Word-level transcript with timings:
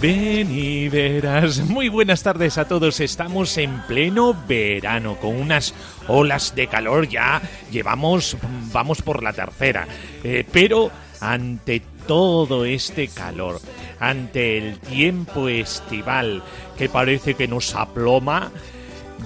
Ven 0.00 0.56
y 0.56 0.88
verás. 0.88 1.58
Muy 1.58 1.88
buenas 1.88 2.22
tardes 2.22 2.56
a 2.56 2.68
todos. 2.68 3.00
Estamos 3.00 3.58
en 3.58 3.80
pleno 3.88 4.36
verano 4.46 5.16
con 5.16 5.34
unas 5.34 5.74
olas 6.06 6.54
de 6.54 6.68
calor 6.68 7.08
ya. 7.08 7.42
Llevamos, 7.72 8.36
vamos 8.72 9.02
por 9.02 9.24
la 9.24 9.32
tercera. 9.32 9.88
Eh, 10.22 10.44
pero 10.52 10.92
ante 11.20 11.82
todo 12.06 12.64
este 12.64 13.08
calor, 13.08 13.60
ante 13.98 14.58
el 14.58 14.78
tiempo 14.78 15.48
estival 15.48 16.44
que 16.76 16.88
parece 16.88 17.34
que 17.34 17.48
nos 17.48 17.74
aploma, 17.74 18.52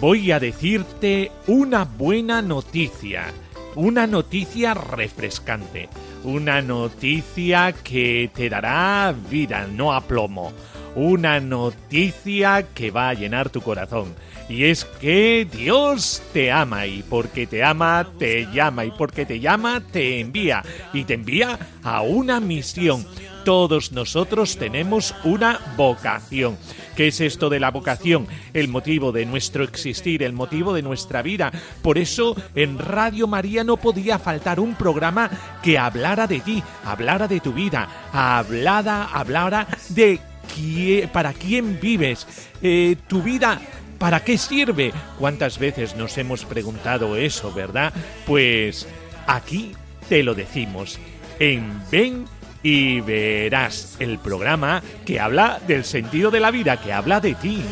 voy 0.00 0.32
a 0.32 0.40
decirte 0.40 1.30
una 1.48 1.84
buena 1.84 2.40
noticia. 2.40 3.26
Una 3.74 4.06
noticia 4.06 4.74
refrescante. 4.74 5.88
Una 6.24 6.60
noticia 6.60 7.72
que 7.72 8.30
te 8.34 8.50
dará 8.50 9.14
vida, 9.30 9.66
no 9.66 9.92
aplomo. 9.92 10.52
Una 10.94 11.40
noticia 11.40 12.66
que 12.74 12.90
va 12.90 13.08
a 13.08 13.14
llenar 13.14 13.48
tu 13.48 13.62
corazón. 13.62 14.14
Y 14.48 14.64
es 14.64 14.84
que 14.84 15.46
Dios 15.50 16.22
te 16.34 16.52
ama 16.52 16.86
y 16.86 17.02
porque 17.02 17.46
te 17.46 17.64
ama 17.64 18.06
te 18.18 18.46
llama 18.52 18.84
y 18.84 18.90
porque 18.90 19.24
te 19.24 19.40
llama 19.40 19.80
te 19.80 20.20
envía 20.20 20.62
y 20.92 21.04
te 21.04 21.14
envía 21.14 21.58
a 21.82 22.02
una 22.02 22.40
misión. 22.40 23.06
Todos 23.44 23.92
nosotros 23.92 24.56
tenemos 24.56 25.14
una 25.24 25.60
vocación. 25.76 26.56
¿Qué 26.96 27.08
es 27.08 27.20
esto 27.20 27.48
de 27.48 27.58
la 27.58 27.70
vocación? 27.70 28.26
El 28.52 28.68
motivo 28.68 29.12
de 29.12 29.26
nuestro 29.26 29.64
existir, 29.64 30.22
el 30.22 30.32
motivo 30.32 30.72
de 30.74 30.82
nuestra 30.82 31.22
vida. 31.22 31.50
Por 31.82 31.98
eso 31.98 32.36
en 32.54 32.78
Radio 32.78 33.26
María 33.26 33.64
no 33.64 33.76
podía 33.76 34.18
faltar 34.18 34.60
un 34.60 34.74
programa 34.74 35.30
que 35.62 35.78
hablara 35.78 36.26
de 36.26 36.40
ti, 36.40 36.62
hablara 36.84 37.26
de 37.26 37.40
tu 37.40 37.52
vida, 37.52 38.08
hablara, 38.12 39.04
hablara 39.04 39.66
de 39.88 40.20
quién, 40.54 41.08
para 41.08 41.32
quién 41.32 41.80
vives, 41.80 42.26
eh, 42.62 42.96
tu 43.08 43.22
vida 43.22 43.60
¿Para 44.02 44.24
qué 44.24 44.36
sirve? 44.36 44.92
¿Cuántas 45.16 45.60
veces 45.60 45.94
nos 45.94 46.18
hemos 46.18 46.44
preguntado 46.44 47.14
eso, 47.14 47.52
verdad? 47.52 47.92
Pues 48.26 48.88
aquí 49.28 49.76
te 50.08 50.24
lo 50.24 50.34
decimos. 50.34 50.98
En 51.38 51.80
Ven 51.88 52.24
y 52.62 53.00
verás 53.00 53.96
el 53.98 54.18
programa 54.18 54.82
que 55.04 55.20
habla 55.20 55.60
del 55.66 55.84
sentido 55.84 56.30
de 56.30 56.40
la 56.40 56.50
vida, 56.50 56.76
que 56.80 56.92
habla 56.92 57.20
de 57.20 57.34
ti. 57.34 57.62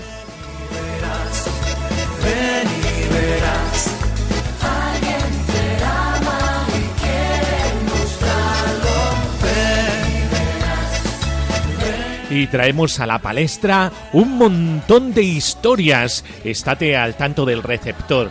Y 12.33 12.47
traemos 12.47 13.01
a 13.01 13.07
la 13.07 13.19
palestra 13.19 13.91
un 14.13 14.39
montón 14.39 15.13
de 15.13 15.23
historias. 15.23 16.25
Estate 16.45 16.97
al 16.97 17.17
tanto 17.17 17.45
del 17.45 17.61
receptor, 17.61 18.31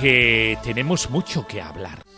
que 0.00 0.56
tenemos 0.62 1.10
mucho 1.10 1.46
que 1.48 1.60
hablar. 1.60 2.09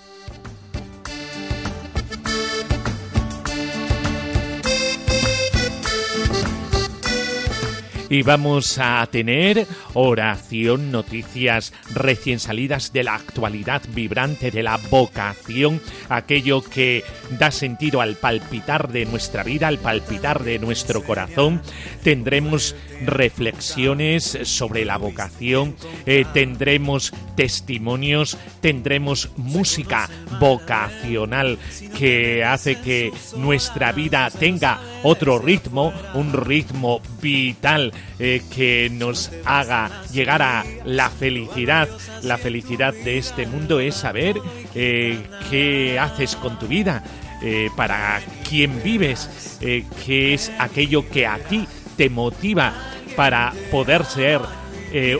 Y 8.12 8.20
vamos 8.20 8.78
a 8.78 9.08
tener 9.10 9.66
oración, 9.94 10.92
noticias 10.92 11.72
recién 11.94 12.40
salidas 12.40 12.92
de 12.92 13.04
la 13.04 13.14
actualidad 13.14 13.80
vibrante 13.94 14.50
de 14.50 14.62
la 14.62 14.76
vocación, 14.90 15.80
aquello 16.10 16.60
que 16.60 17.04
da 17.38 17.50
sentido 17.50 18.02
al 18.02 18.16
palpitar 18.16 18.92
de 18.92 19.06
nuestra 19.06 19.42
vida, 19.44 19.68
al 19.68 19.78
palpitar 19.78 20.44
de 20.44 20.58
nuestro 20.58 21.02
corazón. 21.02 21.62
Tendremos 22.02 22.76
reflexiones 23.06 24.38
sobre 24.42 24.84
la 24.84 24.98
vocación, 24.98 25.74
eh, 26.04 26.26
tendremos 26.34 27.14
testimonios, 27.34 28.36
tendremos 28.60 29.30
música 29.38 30.10
vocacional 30.38 31.58
que 31.96 32.44
hace 32.44 32.78
que 32.78 33.10
nuestra 33.38 33.92
vida 33.92 34.28
tenga 34.30 34.80
otro 35.02 35.38
ritmo, 35.38 35.94
un 36.12 36.34
ritmo 36.34 37.00
eh, 37.24 38.42
que 38.52 38.90
nos 38.90 39.30
haga 39.44 40.02
llegar 40.12 40.42
a 40.42 40.64
la 40.84 41.08
felicidad. 41.08 41.88
La 42.22 42.36
felicidad 42.36 42.92
de 42.92 43.18
este 43.18 43.46
mundo 43.46 43.78
es 43.78 43.94
saber 43.94 44.36
eh, 44.74 45.22
qué 45.48 46.00
haces 46.00 46.34
con 46.34 46.58
tu 46.58 46.66
vida, 46.66 47.04
eh, 47.40 47.68
para 47.76 48.20
quién 48.48 48.82
vives, 48.82 49.58
qué 49.60 50.34
es 50.34 50.50
aquello 50.58 51.08
que 51.08 51.26
a 51.26 51.38
ti 51.38 51.66
te 51.96 52.10
motiva 52.10 52.72
para 53.14 53.52
poder 53.70 54.04
ser 54.04 54.40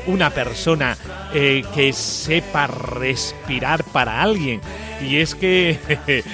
una 0.07 0.29
persona 0.31 0.97
que 1.33 1.93
sepa 1.95 2.67
respirar 2.67 3.85
para 3.85 4.21
alguien. 4.21 4.61
Y 5.03 5.19
es 5.19 5.35
que 5.35 5.79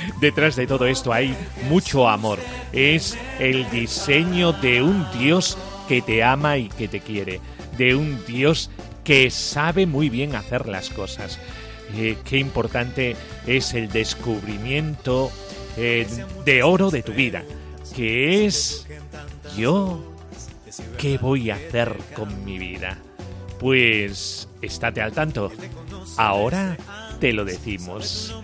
detrás 0.21 0.57
de 0.57 0.67
todo 0.67 0.87
esto 0.87 1.13
hay 1.13 1.35
mucho 1.69 2.09
amor. 2.09 2.39
Es 2.73 3.17
el 3.39 3.69
diseño 3.71 4.53
de 4.53 4.83
un 4.83 5.07
Dios 5.19 5.57
que 5.89 6.03
te 6.03 6.23
ama 6.23 6.59
y 6.59 6.69
que 6.69 6.89
te 6.89 7.01
quiere. 7.01 7.41
De 7.77 7.95
un 7.95 8.25
Dios 8.27 8.71
que 9.05 9.31
sabe 9.31 9.87
muy 9.87 10.11
bien 10.11 10.35
hacer 10.35 10.69
las 10.69 10.91
cosas. 10.91 11.39
Eh, 11.97 12.19
qué 12.25 12.37
importante 12.37 13.17
es 13.47 13.73
el 13.73 13.89
descubrimiento 13.89 15.31
eh, 15.79 16.07
de 16.45 16.63
oro 16.63 16.91
de 16.91 17.03
tu 17.03 17.13
vida, 17.13 17.43
que 17.97 18.45
es 18.45 18.87
yo, 19.57 20.15
¿qué 20.99 21.17
voy 21.17 21.51
a 21.51 21.55
hacer 21.55 21.97
con 22.15 22.45
mi 22.45 22.59
vida? 22.59 22.99
Pues 23.59 24.49
estate 24.61 25.01
al 25.01 25.13
tanto. 25.13 25.51
Ahora 26.17 26.77
te 27.19 27.33
lo 27.33 27.45
decimos. 27.45 28.35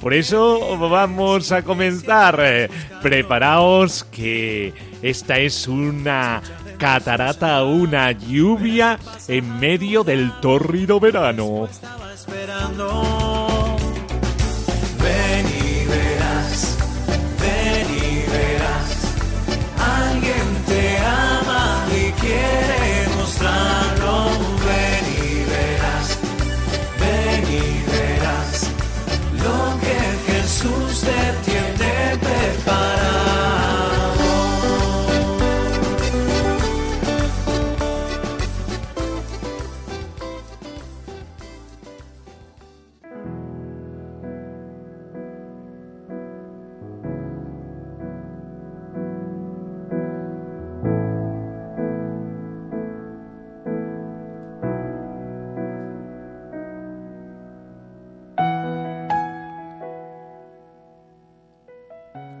Por 0.00 0.14
eso 0.14 0.78
vamos 0.78 1.50
a 1.52 1.62
comenzar. 1.62 2.38
Eh, 2.42 2.68
Preparaos 3.02 4.04
que 4.04 4.72
esta 5.02 5.38
es 5.38 5.68
una 5.68 6.42
catarata, 6.78 7.64
una 7.64 8.12
lluvia 8.12 8.98
en 9.26 9.58
medio 9.58 10.04
del 10.04 10.32
tórrido 10.40 11.00
verano. 11.00 11.68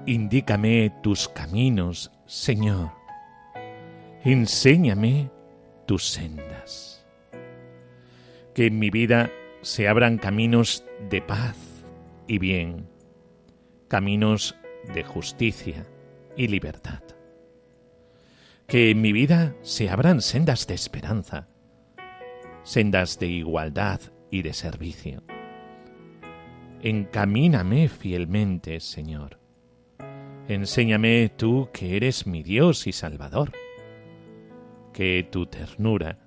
Indícame 0.08 0.90
tus 1.02 1.28
caminos, 1.28 2.10
Señor. 2.24 2.92
Enséñame 4.24 5.30
tus 5.84 6.08
sendas. 6.08 7.06
Que 8.54 8.68
en 8.68 8.78
mi 8.78 8.88
vida 8.88 9.30
se 9.60 9.86
abran 9.86 10.16
caminos 10.16 10.82
de 11.10 11.20
paz 11.20 11.58
y 12.26 12.38
bien, 12.38 12.88
caminos 13.88 14.56
de 14.94 15.04
justicia 15.04 15.86
y 16.38 16.48
libertad. 16.48 17.02
Que 18.66 18.88
en 18.92 19.02
mi 19.02 19.12
vida 19.12 19.56
se 19.60 19.90
abran 19.90 20.22
sendas 20.22 20.66
de 20.66 20.72
esperanza, 20.72 21.48
sendas 22.62 23.18
de 23.18 23.26
igualdad 23.26 24.00
y 24.30 24.40
de 24.40 24.54
servicio. 24.54 25.22
Encamíname 26.80 27.90
fielmente, 27.90 28.80
Señor. 28.80 29.37
Enséñame 30.48 31.28
tú 31.28 31.68
que 31.74 31.94
eres 31.94 32.26
mi 32.26 32.42
Dios 32.42 32.86
y 32.86 32.92
Salvador. 32.92 33.52
Que 34.94 35.28
tu 35.30 35.44
ternura 35.44 36.18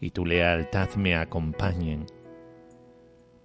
y 0.00 0.12
tu 0.12 0.24
lealtad 0.24 0.90
me 0.94 1.16
acompañen. 1.16 2.06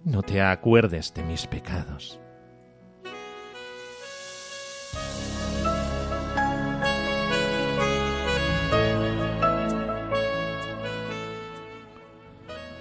No 0.04 0.22
te 0.22 0.40
acuerdes 0.40 1.12
de 1.14 1.24
mis 1.24 1.48
pecados. 1.48 2.20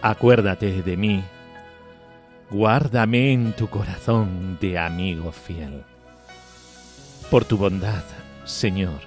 Acuérdate 0.03 0.83
de 0.83 0.95
mí, 0.95 1.23
guárdame 2.51 3.33
en 3.33 3.53
tu 3.53 3.67
corazón 3.67 4.59
de 4.61 4.77
amigo 4.77 5.31
fiel. 5.31 5.83
Por 7.29 7.45
tu 7.45 7.57
bondad, 7.57 8.03
Señor, 8.43 9.01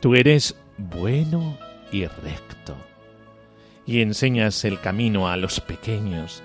tú 0.00 0.14
eres 0.14 0.56
bueno 0.78 1.58
y 1.92 2.06
recto, 2.06 2.74
y 3.84 4.00
enseñas 4.00 4.64
el 4.64 4.80
camino 4.80 5.28
a 5.28 5.36
los 5.36 5.60
pequeños. 5.60 6.42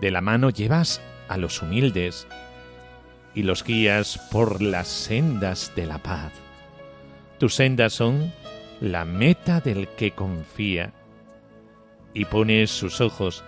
De 0.00 0.10
la 0.10 0.22
mano 0.22 0.48
llevas 0.48 1.02
a 1.28 1.36
los 1.36 1.60
humildes, 1.60 2.26
y 3.34 3.42
los 3.42 3.62
guías 3.62 4.18
por 4.32 4.62
las 4.62 4.88
sendas 4.88 5.72
de 5.76 5.86
la 5.86 5.98
paz. 5.98 6.32
Tus 7.38 7.54
sendas 7.54 7.92
son 7.92 8.32
la 8.80 9.04
meta 9.04 9.60
del 9.60 9.88
que 9.88 10.12
confía 10.12 10.94
y 12.14 12.24
pones 12.24 12.70
sus 12.70 13.02
ojos 13.02 13.44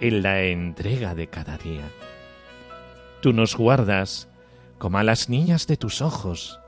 en 0.00 0.22
la 0.22 0.42
entrega 0.42 1.14
de 1.14 1.26
cada 1.26 1.58
día. 1.58 1.84
Tú 3.20 3.34
nos 3.34 3.54
guardas 3.54 4.29
como 4.80 4.96
a 4.96 5.04
las 5.04 5.28
niñas 5.28 5.66
de 5.66 5.76
tus 5.76 6.00
ojos. 6.00 6.58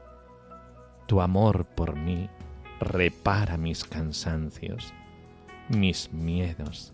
Tu 1.06 1.22
amor 1.22 1.64
por 1.64 1.96
mí 1.96 2.28
repara 2.78 3.56
mis 3.56 3.84
cansancios, 3.84 4.92
mis 5.68 6.12
miedos, 6.12 6.92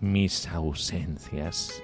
mis 0.00 0.48
ausencias. 0.48 1.82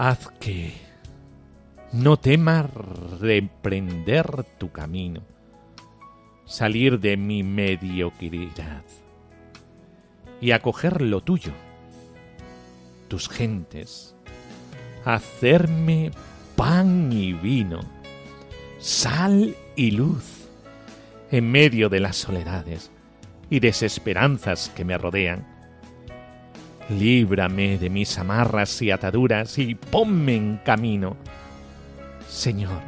haz 0.00 0.28
que 0.38 0.74
no 1.92 2.16
temas 2.18 2.70
reprender 3.20 4.44
tu 4.56 4.70
camino, 4.70 5.22
salir 6.48 6.98
de 6.98 7.16
mi 7.16 7.44
mediocridad 7.44 8.82
y 10.40 10.50
acoger 10.50 11.02
lo 11.02 11.20
tuyo, 11.20 11.52
tus 13.06 13.28
gentes, 13.28 14.16
hacerme 15.04 16.10
pan 16.56 17.12
y 17.12 17.34
vino, 17.34 17.80
sal 18.80 19.54
y 19.76 19.92
luz 19.92 20.48
en 21.30 21.52
medio 21.52 21.88
de 21.88 22.00
las 22.00 22.16
soledades 22.16 22.90
y 23.48 23.60
desesperanzas 23.60 24.70
que 24.70 24.84
me 24.84 24.98
rodean 24.98 25.58
Líbrame 26.88 27.76
de 27.76 27.90
mis 27.90 28.16
amarras 28.16 28.80
y 28.80 28.90
ataduras 28.90 29.58
y 29.58 29.74
ponme 29.74 30.36
en 30.36 30.56
camino. 30.64 31.16
Señor, 32.26 32.80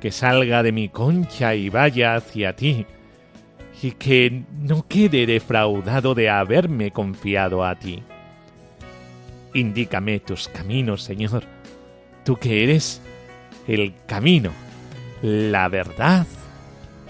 que 0.00 0.12
salga 0.12 0.62
de 0.62 0.72
mi 0.72 0.88
concha 0.88 1.54
y 1.54 1.68
vaya 1.68 2.16
hacia 2.16 2.54
ti, 2.54 2.86
y 3.82 3.92
que 3.92 4.42
no 4.60 4.86
quede 4.86 5.26
defraudado 5.26 6.14
de 6.14 6.30
haberme 6.30 6.90
confiado 6.90 7.64
a 7.64 7.76
ti. 7.76 8.02
Indícame 9.54 10.20
tus 10.20 10.48
caminos, 10.48 11.02
Señor, 11.02 11.44
tú 12.24 12.36
que 12.36 12.64
eres 12.64 13.00
el 13.66 13.94
camino, 14.06 14.50
la 15.22 15.68
verdad 15.68 16.26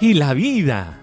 y 0.01 0.15
la 0.15 0.35
vida. 0.35 0.99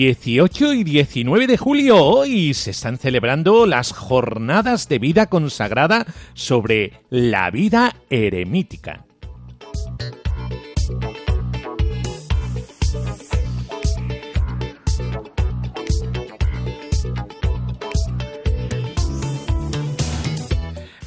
...18 0.00 0.78
y 0.78 0.82
19 0.82 1.46
de 1.46 1.58
julio 1.58 2.02
hoy 2.02 2.54
se 2.54 2.70
están 2.70 2.96
celebrando 2.96 3.66
las 3.66 3.92
jornadas 3.92 4.88
de 4.88 4.98
vida 4.98 5.26
consagrada 5.26 6.06
sobre 6.32 7.02
la 7.10 7.50
vida 7.50 7.94
eremítica. 8.08 9.04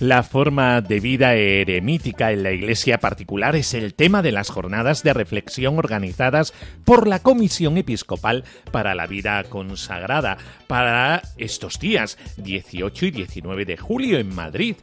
La 0.04 0.22
forma 0.22 0.82
de 0.82 1.00
vida 1.00 1.34
eremítica 1.36 2.34
en 2.34 2.44
la 2.44 2.52
Iglesia 2.52 2.98
particular 2.98 3.56
es 3.56 3.74
el 3.74 3.94
tema 3.94 4.22
de 4.22 4.34
las 4.34 4.50
jornadas 4.50 5.02
de 5.02 5.14
reflexión 5.14 5.80
organizadas 5.80 6.54
por 6.84 7.08
la 7.08 7.20
Comisión 7.20 7.78
Episcopal 7.78 8.44
para 8.74 8.96
la 8.96 9.08
Vida 9.08 9.42
Consagrada 9.46 10.38
para 10.68 11.22
estos 11.38 11.80
días 11.80 12.18
18 12.36 13.06
y 13.06 13.12
19 13.12 13.64
de 13.64 13.78
julio 13.78 14.20
en 14.20 14.36
Madrid. 14.36 14.76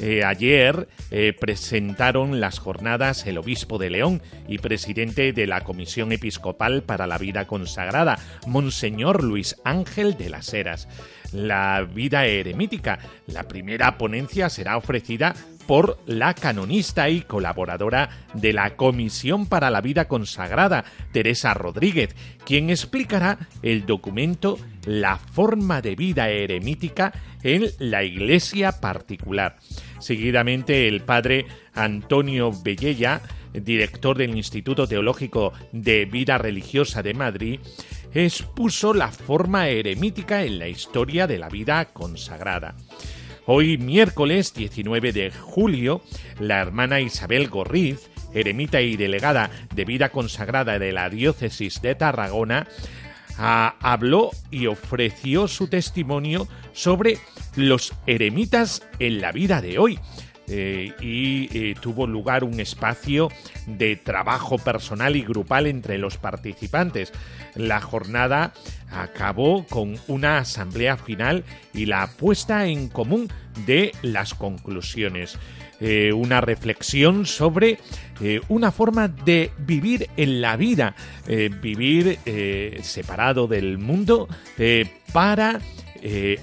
Eh, 0.00 0.24
ayer 0.24 0.88
eh, 1.10 1.32
presentaron 1.38 2.40
las 2.40 2.58
jornadas 2.58 3.26
el 3.26 3.38
obispo 3.38 3.78
de 3.78 3.90
León 3.90 4.22
y 4.46 4.58
presidente 4.58 5.32
de 5.32 5.46
la 5.46 5.62
Comisión 5.62 6.12
Episcopal 6.12 6.82
para 6.82 7.06
la 7.06 7.18
Vida 7.18 7.46
Consagrada, 7.46 8.18
Monseñor 8.46 9.24
Luis 9.24 9.56
Ángel 9.64 10.16
de 10.16 10.30
las 10.30 10.52
Heras 10.52 10.88
la 11.32 11.82
vida 11.82 12.26
eremítica. 12.26 12.98
La 13.26 13.44
primera 13.44 13.98
ponencia 13.98 14.48
será 14.48 14.76
ofrecida 14.76 15.34
por 15.66 15.98
la 16.06 16.34
canonista 16.34 17.08
y 17.08 17.22
colaboradora 17.22 18.08
de 18.34 18.52
la 18.52 18.76
Comisión 18.76 19.46
para 19.46 19.70
la 19.70 19.80
Vida 19.80 20.06
Consagrada, 20.06 20.84
Teresa 21.12 21.54
Rodríguez, 21.54 22.14
quien 22.44 22.70
explicará 22.70 23.38
el 23.62 23.84
documento 23.84 24.58
La 24.84 25.16
forma 25.16 25.82
de 25.82 25.96
vida 25.96 26.28
eremítica 26.28 27.12
en 27.42 27.66
la 27.78 28.04
Iglesia 28.04 28.80
particular. 28.80 29.56
Seguidamente 30.06 30.86
el 30.86 31.00
padre 31.00 31.46
Antonio 31.74 32.52
Bellella, 32.52 33.22
director 33.52 34.16
del 34.16 34.36
Instituto 34.36 34.86
Teológico 34.86 35.52
de 35.72 36.04
Vida 36.04 36.38
Religiosa 36.38 37.02
de 37.02 37.12
Madrid, 37.12 37.58
expuso 38.14 38.94
la 38.94 39.10
forma 39.10 39.68
eremítica 39.68 40.44
en 40.44 40.60
la 40.60 40.68
historia 40.68 41.26
de 41.26 41.38
la 41.38 41.48
vida 41.48 41.86
consagrada. 41.86 42.76
Hoy, 43.46 43.78
miércoles 43.78 44.54
19 44.54 45.12
de 45.12 45.32
julio, 45.32 46.02
la 46.38 46.60
hermana 46.60 47.00
Isabel 47.00 47.48
Gorriz, 47.48 48.08
eremita 48.32 48.80
y 48.80 48.96
delegada 48.96 49.50
de 49.74 49.84
vida 49.84 50.10
consagrada 50.10 50.78
de 50.78 50.92
la 50.92 51.10
diócesis 51.10 51.82
de 51.82 51.96
Tarragona, 51.96 52.68
habló 53.38 54.30
y 54.52 54.68
ofreció 54.68 55.48
su 55.48 55.66
testimonio 55.66 56.46
sobre 56.72 57.18
los 57.56 57.92
eremitas 58.06 58.82
en 58.98 59.20
la 59.20 59.32
vida 59.32 59.60
de 59.60 59.78
hoy, 59.78 59.98
eh, 60.48 60.92
y 61.00 61.48
eh, 61.52 61.74
tuvo 61.80 62.06
lugar 62.06 62.44
un 62.44 62.60
espacio 62.60 63.30
de 63.66 63.96
trabajo 63.96 64.58
personal 64.58 65.16
y 65.16 65.22
grupal 65.22 65.66
entre 65.66 65.98
los 65.98 66.18
participantes. 66.18 67.12
La 67.56 67.80
jornada 67.80 68.52
acabó 68.90 69.66
con 69.66 69.96
una 70.06 70.38
asamblea 70.38 70.96
final 70.96 71.44
y 71.74 71.86
la 71.86 72.06
puesta 72.06 72.66
en 72.66 72.88
común 72.88 73.28
de 73.66 73.92
las 74.02 74.34
conclusiones. 74.34 75.36
Eh, 75.80 76.12
una 76.12 76.40
reflexión 76.40 77.26
sobre 77.26 77.78
una 78.48 78.70
forma 78.72 79.08
de 79.08 79.50
vivir 79.58 80.08
en 80.16 80.40
la 80.40 80.56
vida, 80.56 80.96
vivir 81.60 82.18
separado 82.80 83.46
del 83.46 83.76
mundo 83.76 84.26
para 85.12 85.60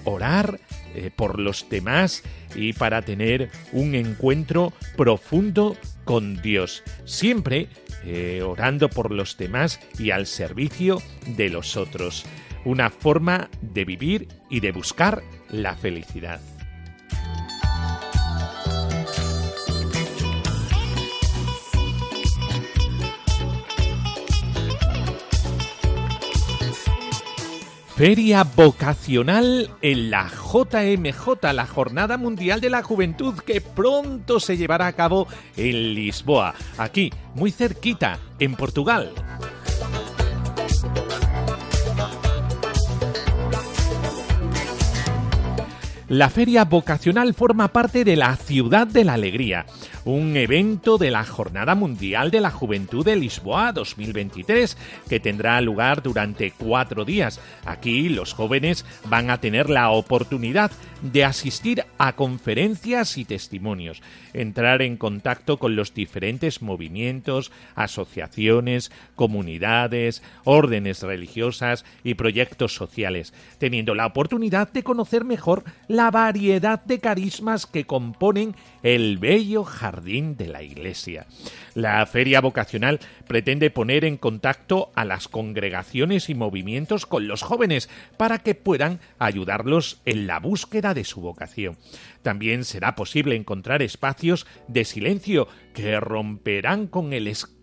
orar 0.04 0.60
por 1.16 1.40
los 1.40 1.68
demás 1.70 2.24
y 2.56 2.74
para 2.74 3.02
tener 3.02 3.50
un 3.72 3.96
encuentro 3.96 4.74
profundo 4.96 5.78
con 6.06 6.42
Dios, 6.42 6.84
siempre 7.06 7.70
eh, 8.06 8.42
orando 8.42 8.90
por 8.90 9.12
los 9.12 9.38
demás 9.38 9.80
y 9.98 10.12
al 10.12 10.26
servicio 10.26 11.02
de 11.26 11.50
los 11.50 11.78
otros. 11.78 12.26
Una 12.66 12.90
forma 12.90 13.50
de 13.62 13.86
vivir 13.86 14.28
y 14.50 14.60
de 14.60 14.72
buscar 14.72 15.24
la 15.50 15.76
felicidad. 15.76 16.40
Feria 27.96 28.44
vocacional 28.44 29.70
en 29.84 30.10
la 30.10 30.28
JMJ, 30.28 31.54
la 31.54 31.68
Jornada 31.68 32.18
Mundial 32.18 32.60
de 32.60 32.72
la 32.72 32.82
Juventud, 32.82 33.36
que 33.36 33.62
pronto 33.62 34.40
se 34.40 34.58
llevará 34.58 34.88
a 34.88 34.94
cabo 34.94 35.28
en 35.56 35.94
Lisboa, 35.94 36.56
aquí, 36.80 37.14
muy 37.36 37.52
cerquita, 37.52 38.18
en 38.40 38.56
Portugal. 38.56 39.12
La 46.14 46.30
feria 46.30 46.64
vocacional 46.66 47.34
forma 47.34 47.70
parte 47.70 48.04
de 48.04 48.16
la 48.16 48.36
Ciudad 48.36 48.86
de 48.86 49.04
la 49.04 49.16
Alegría, 49.16 49.66
un 50.06 50.38
evento 50.38 51.00
de 51.00 51.10
la 51.10 51.26
Jornada 51.26 51.74
Mundial 51.74 52.30
de 52.30 52.40
la 52.40 52.52
Juventud 52.52 53.04
de 53.04 53.16
Lisboa 53.16 53.72
2023 53.72 54.78
que 55.10 55.20
tendrá 55.20 55.60
lugar 55.60 56.04
durante 56.04 56.52
cuatro 56.52 57.04
días. 57.04 57.40
Aquí 57.66 58.10
los 58.10 58.34
jóvenes 58.34 58.86
van 59.06 59.32
a 59.32 59.42
tener 59.42 59.72
la 59.72 59.90
oportunidad 59.90 60.70
de 61.02 61.26
asistir 61.26 61.84
a 61.98 62.14
conferencias 62.14 63.18
y 63.18 63.26
testimonios, 63.26 64.02
entrar 64.34 64.82
en 64.82 64.98
contacto 64.98 65.58
con 65.58 65.76
los 65.76 65.94
diferentes 65.94 66.62
movimientos, 66.62 67.52
asociaciones, 67.76 68.92
comunidades, 69.16 70.22
órdenes 70.46 71.02
religiosas 71.02 71.84
y 72.04 72.14
proyectos 72.14 72.76
sociales, 72.76 73.34
teniendo 73.58 73.96
la 73.96 74.06
oportunidad 74.06 74.72
de 74.72 74.84
conocer 74.84 75.26
mejor 75.26 75.64
la 75.88 76.03
variedad 76.12 76.84
de 76.84 77.00
carismas 77.00 77.66
que 77.66 77.86
componen 77.86 78.56
el 78.84 79.18
bello 79.18 79.64
jardín 79.64 80.36
de 80.38 80.48
la 80.48 80.64
Iglesia. 80.64 81.26
La 81.74 82.06
feria 82.06 82.42
vocacional 82.42 83.00
pretende 83.28 83.70
poner 83.70 84.06
en 84.06 84.18
contacto 84.18 84.92
a 84.96 85.06
las 85.06 85.28
congregaciones 85.28 86.30
y 86.30 86.36
movimientos 86.36 87.06
con 87.06 87.28
los 87.28 87.42
jóvenes 87.42 87.90
para 88.18 88.40
que 88.40 88.56
puedan 88.56 89.00
ayudarlos 89.20 90.02
en 90.06 90.28
la 90.28 90.40
búsqueda 90.40 90.94
de 90.94 91.04
su 91.04 91.22
vocación. 91.22 91.78
También 92.22 92.64
será 92.64 92.96
posible 92.96 93.36
encontrar 93.36 93.82
espacios 93.82 94.46
de 94.68 94.86
silencio 94.86 95.48
que 95.74 96.00
romperán 96.00 96.88
con 96.88 97.14
el 97.14 97.28
escándalo 97.28 97.63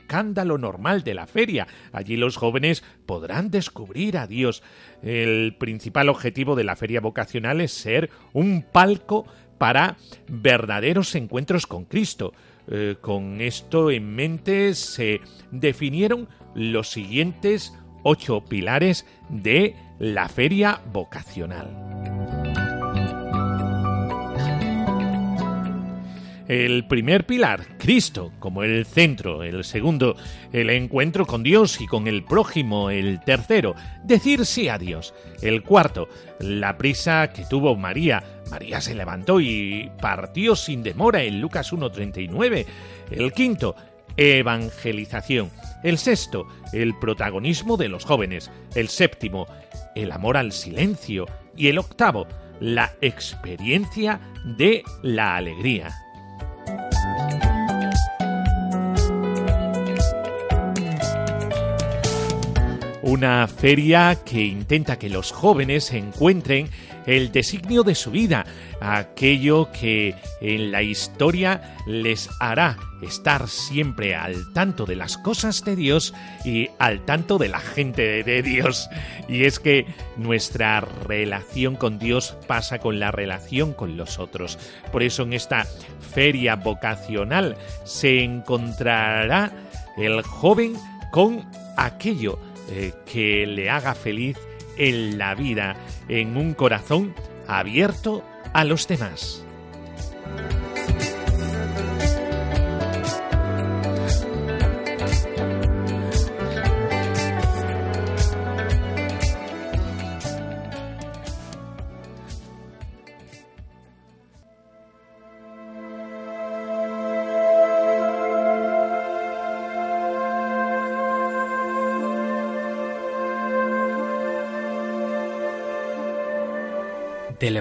normal 0.59 1.03
de 1.03 1.15
la 1.15 1.27
feria. 1.27 1.67
Allí 1.93 2.17
los 2.17 2.37
jóvenes 2.37 2.83
podrán 3.07 3.51
descubrir 3.51 4.19
a 4.19 4.27
Dios. 4.27 4.63
El 5.03 5.57
principal 5.59 6.09
objetivo 6.09 6.57
de 6.57 6.65
la 6.65 6.77
feria 6.77 7.01
vocacional 7.01 7.61
es 7.61 7.73
ser 7.73 8.11
un 8.33 8.63
palco 8.63 9.27
para 9.59 9.97
verdaderos 10.29 11.15
encuentros 11.15 11.67
con 11.67 11.85
Cristo. 11.85 12.33
Eh, 12.69 12.97
con 13.01 13.41
esto 13.41 13.91
en 13.91 14.15
mente 14.15 14.75
se 14.75 15.21
definieron 15.51 16.29
los 16.55 16.91
siguientes 16.91 17.75
ocho 18.03 18.45
pilares 18.45 19.07
de 19.29 19.75
la 19.99 20.29
feria 20.29 20.81
vocacional. 20.93 22.40
El 26.51 26.85
primer 26.85 27.27
pilar, 27.27 27.65
Cristo, 27.79 28.33
como 28.41 28.65
el 28.65 28.85
centro. 28.85 29.45
El 29.45 29.63
segundo, 29.63 30.17
el 30.53 30.71
encuentro 30.71 31.25
con 31.25 31.45
Dios 31.45 31.81
y 31.81 31.87
con 31.87 32.09
el 32.09 32.25
prójimo. 32.25 32.91
El 32.91 33.21
tercero, 33.21 33.77
decir 34.03 34.45
sí 34.45 34.69
a 34.69 34.77
Dios. 34.77 35.15
El 35.43 35.63
cuarto, 35.63 36.09
la 36.41 36.77
prisa 36.77 37.33
que 37.33 37.45
tuvo 37.45 37.77
María. 37.77 38.43
María 38.51 38.81
se 38.81 38.97
levantó 38.97 39.41
y 39.41 39.93
partió 40.03 40.57
sin 40.57 40.83
demora 40.83 41.23
en 41.23 41.41
Lucas 41.41 41.73
1.39. 41.73 42.67
El 43.13 43.33
quinto, 43.33 43.77
evangelización. 44.17 45.53
El 45.85 45.99
sexto, 45.99 46.49
el 46.73 46.99
protagonismo 46.99 47.77
de 47.77 47.89
los 47.89 48.05
jóvenes. 48.05 48.51
El 48.75 48.89
séptimo, 48.89 49.47
el 49.95 50.11
amor 50.11 50.37
al 50.37 50.51
silencio. 50.51 51.27
Y 51.57 51.69
el 51.69 51.79
octavo, 51.79 52.27
la 52.59 52.91
experiencia 53.01 54.19
de 54.45 54.83
la 55.05 55.37
alegría. 55.37 55.95
Una 63.03 63.49
feria 63.49 64.17
que 64.25 64.45
intenta 64.45 64.99
que 64.99 65.11
los 65.11 65.33
jóvenes 65.33 65.93
encuentren 65.93 66.69
el 67.07 67.33
designio 67.33 67.83
de 67.83 67.95
su 67.95 68.11
vida, 68.11 68.45
aquello 68.81 69.71
que 69.73 70.15
en 70.41 70.71
la 70.71 70.83
historia 70.83 71.77
les 71.87 72.29
hará 72.41 72.77
estar 73.03 73.49
siempre 73.49 74.15
al 74.15 74.53
tanto 74.53 74.85
de 74.85 74.97
las 74.97 75.17
cosas 75.17 75.65
de 75.65 75.77
Dios 75.77 76.15
y 76.45 76.69
al 76.79 77.05
tanto 77.05 77.39
de 77.39 77.49
la 77.49 77.61
gente 77.61 78.23
de 78.23 78.43
Dios. 78.43 78.89
Y 79.29 79.45
es 79.45 79.59
que 79.59 79.87
nuestra 80.17 80.81
relación 80.81 81.77
con 81.77 81.99
Dios 81.99 82.37
pasa 82.47 82.79
con 82.79 83.01
la 83.01 83.11
relación 83.11 83.73
con 83.73 83.97
los 83.97 84.19
otros. 84.19 84.59
Por 84.93 85.03
eso 85.03 85.23
en 85.23 85.33
esta 85.33 85.67
feria 86.13 86.57
vocacional 86.57 87.57
se 87.85 88.23
encontrará 88.23 89.53
el 89.97 90.23
joven 90.23 90.77
con 91.11 91.49
aquello 91.77 92.39
eh, 92.71 92.93
que 93.11 93.47
le 93.47 93.71
haga 93.71 93.95
feliz 93.95 94.37
en 94.81 95.19
la 95.19 95.35
vida, 95.35 95.77
en 96.09 96.39
un 96.39 96.55
corazón 96.55 97.15
abierto 97.47 98.25
a 98.55 98.65
los 98.65 98.89
demás. 98.89 99.45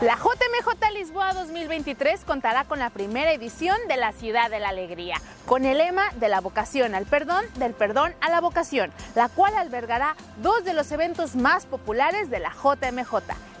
La 0.00 0.16
JMJ 0.16 0.94
Lisboa 0.94 1.34
2023 1.34 2.24
contará 2.24 2.64
con 2.64 2.78
la 2.78 2.88
primera 2.88 3.34
edición 3.34 3.76
de 3.86 3.98
la 3.98 4.12
Ciudad 4.12 4.48
de 4.48 4.58
la 4.58 4.70
Alegría, 4.70 5.20
con 5.44 5.66
el 5.66 5.76
lema 5.76 6.10
de 6.16 6.30
la 6.30 6.40
vocación 6.40 6.94
al 6.94 7.04
perdón, 7.04 7.44
del 7.56 7.74
perdón 7.74 8.14
a 8.22 8.30
la 8.30 8.40
vocación, 8.40 8.90
la 9.14 9.28
cual 9.28 9.54
albergará 9.56 10.16
dos 10.40 10.64
de 10.64 10.72
los 10.72 10.90
eventos 10.90 11.36
más 11.36 11.66
populares 11.66 12.30
de 12.30 12.40
la 12.40 12.48
JMJ, 12.48 13.12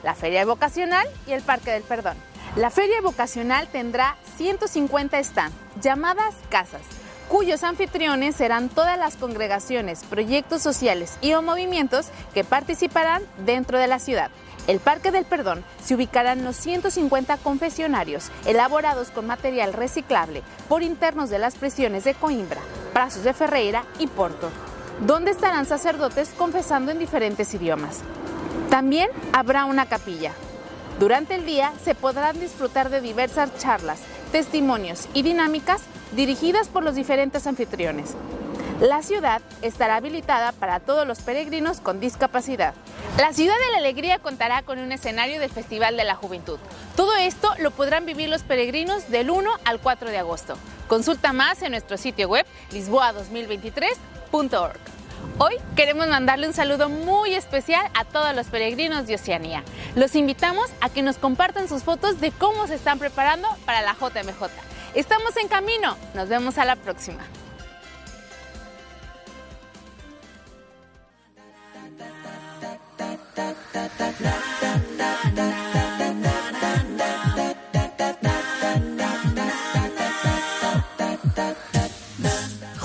la 0.02 0.14
Feria 0.14 0.46
Vocacional 0.46 1.06
y 1.26 1.32
el 1.32 1.42
Parque 1.42 1.72
del 1.72 1.82
Perdón. 1.82 2.16
La 2.56 2.70
Feria 2.70 3.02
Vocacional 3.02 3.68
tendrá 3.68 4.16
150 4.38 5.22
stands, 5.22 5.54
llamadas 5.82 6.34
casas, 6.48 6.80
cuyos 7.28 7.62
anfitriones 7.64 8.34
serán 8.34 8.70
todas 8.70 8.98
las 8.98 9.16
congregaciones, 9.16 10.04
proyectos 10.04 10.62
sociales 10.62 11.18
y 11.20 11.34
o 11.34 11.42
movimientos 11.42 12.08
que 12.32 12.44
participarán 12.44 13.22
dentro 13.44 13.78
de 13.78 13.88
la 13.88 13.98
ciudad. 13.98 14.30
El 14.66 14.78
Parque 14.78 15.10
del 15.10 15.24
Perdón 15.24 15.64
se 15.82 15.94
ubicará 15.94 16.32
en 16.32 16.44
los 16.44 16.56
150 16.56 17.38
confesionarios 17.38 18.30
elaborados 18.44 19.10
con 19.10 19.26
material 19.26 19.72
reciclable 19.72 20.42
por 20.68 20.82
internos 20.82 21.30
de 21.30 21.38
las 21.38 21.56
prisiones 21.56 22.04
de 22.04 22.14
Coimbra, 22.14 22.60
Prazos 22.92 23.24
de 23.24 23.32
Ferreira 23.32 23.84
y 23.98 24.06
Porto, 24.06 24.50
donde 25.06 25.30
estarán 25.30 25.66
sacerdotes 25.66 26.30
confesando 26.36 26.92
en 26.92 26.98
diferentes 26.98 27.52
idiomas. 27.54 28.00
También 28.68 29.08
habrá 29.32 29.64
una 29.64 29.86
capilla. 29.86 30.32
Durante 30.98 31.34
el 31.34 31.46
día 31.46 31.72
se 31.82 31.94
podrán 31.94 32.38
disfrutar 32.38 32.90
de 32.90 33.00
diversas 33.00 33.56
charlas, 33.56 34.00
testimonios 34.30 35.08
y 35.14 35.22
dinámicas 35.22 35.80
dirigidas 36.12 36.68
por 36.68 36.82
los 36.82 36.94
diferentes 36.94 37.46
anfitriones. 37.46 38.14
La 38.80 39.02
ciudad 39.02 39.42
estará 39.60 39.96
habilitada 39.96 40.52
para 40.52 40.80
todos 40.80 41.06
los 41.06 41.20
peregrinos 41.20 41.82
con 41.82 42.00
discapacidad. 42.00 42.72
La 43.18 43.34
Ciudad 43.34 43.52
de 43.52 43.72
la 43.72 43.78
Alegría 43.78 44.20
contará 44.20 44.62
con 44.62 44.78
un 44.78 44.90
escenario 44.90 45.38
del 45.38 45.50
Festival 45.50 45.98
de 45.98 46.04
la 46.04 46.14
Juventud. 46.14 46.58
Todo 46.96 47.14
esto 47.16 47.52
lo 47.58 47.72
podrán 47.72 48.06
vivir 48.06 48.30
los 48.30 48.42
peregrinos 48.42 49.10
del 49.10 49.30
1 49.30 49.50
al 49.66 49.80
4 49.80 50.08
de 50.08 50.16
agosto. 50.16 50.54
Consulta 50.88 51.34
más 51.34 51.60
en 51.60 51.72
nuestro 51.72 51.98
sitio 51.98 52.30
web 52.30 52.46
lisboa2023.org. 52.72 54.78
Hoy 55.36 55.56
queremos 55.76 56.08
mandarle 56.08 56.46
un 56.46 56.54
saludo 56.54 56.88
muy 56.88 57.34
especial 57.34 57.86
a 57.92 58.06
todos 58.06 58.34
los 58.34 58.46
peregrinos 58.46 59.06
de 59.06 59.16
Oceanía. 59.16 59.62
Los 59.94 60.14
invitamos 60.14 60.70
a 60.80 60.88
que 60.88 61.02
nos 61.02 61.18
compartan 61.18 61.68
sus 61.68 61.82
fotos 61.82 62.18
de 62.22 62.30
cómo 62.30 62.66
se 62.66 62.76
están 62.76 62.98
preparando 62.98 63.46
para 63.66 63.82
la 63.82 63.92
JMJ. 63.92 64.48
Estamos 64.94 65.36
en 65.36 65.48
camino. 65.48 65.98
Nos 66.14 66.30
vemos 66.30 66.56
a 66.56 66.64
la 66.64 66.76
próxima. 66.76 67.20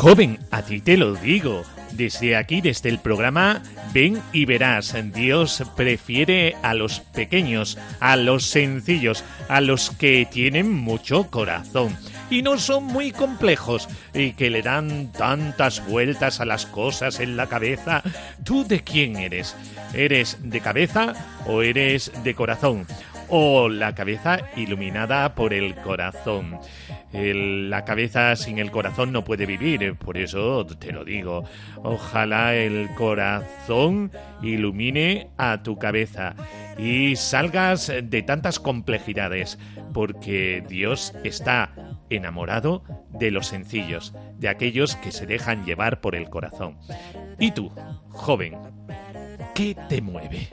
Joven, 0.06 0.38
a 0.52 0.62
ti 0.62 0.82
te 0.82 0.98
lo 0.98 1.16
digo. 1.16 1.64
Desde 1.92 2.36
aquí, 2.36 2.62
desde 2.62 2.90
el 2.90 3.00
programa, 3.00 3.64
ven 3.92 4.22
y 4.34 4.46
verás. 4.46 4.96
Dios 5.14 5.64
prefiere 5.76 6.56
a 6.62 6.76
los 6.76 7.00
pequeños, 7.00 7.80
a 8.00 8.16
los 8.16 8.46
sencillos, 8.46 9.24
a 9.48 9.62
los 9.62 9.90
que 9.90 10.28
tienen 10.30 10.72
mucho 10.72 11.32
corazón 11.32 11.98
y 12.30 12.42
no 12.42 12.58
son 12.58 12.86
muy 12.86 13.12
complejos 13.12 13.88
y 14.14 14.34
que 14.34 14.50
le 14.50 14.62
dan 14.62 15.12
tantas 15.12 15.86
vueltas 15.88 16.40
a 16.40 16.46
las 16.46 16.66
cosas 16.66 17.20
en 17.20 17.38
la 17.38 17.48
cabeza. 17.48 18.04
¿Tú 18.44 18.66
de 18.66 18.82
quién 18.84 19.16
eres? 19.18 19.56
¿Eres 19.94 20.38
de 20.42 20.62
cabeza 20.62 21.14
o 21.46 21.62
eres 21.62 22.12
de 22.24 22.34
corazón? 22.34 22.86
O 23.28 23.70
la 23.70 23.96
cabeza 23.96 24.40
iluminada 24.56 25.34
por 25.34 25.54
el 25.54 25.76
corazón 25.76 26.60
la 27.24 27.86
cabeza 27.86 28.36
sin 28.36 28.60
el 28.60 28.72
corazón 28.72 29.12
no 29.12 29.24
puede 29.24 29.46
vivir, 29.46 29.96
por 29.96 30.18
eso 30.18 30.66
te 30.66 30.92
lo 30.92 31.06
digo. 31.06 31.46
Ojalá 31.78 32.56
el 32.56 32.90
corazón 32.96 34.12
ilumine 34.42 35.30
a 35.38 35.64
tu 35.64 35.78
cabeza 35.78 36.36
y 36.78 37.16
salgas 37.16 37.92
de 38.04 38.22
tantas 38.22 38.60
complejidades, 38.60 39.58
porque 39.94 40.64
Dios 40.68 41.14
está 41.24 41.72
enamorado 42.10 42.84
de 43.10 43.32
los 43.32 43.48
sencillos, 43.48 44.14
de 44.38 44.50
aquellos 44.50 44.96
que 44.96 45.12
se 45.12 45.26
dejan 45.26 45.66
llevar 45.66 46.02
por 46.02 46.16
el 46.16 46.30
corazón. 46.30 46.78
¿Y 47.40 47.52
tú, 47.52 47.72
joven, 48.10 48.58
qué 49.54 49.76
te 49.90 50.02
mueve? 50.02 50.50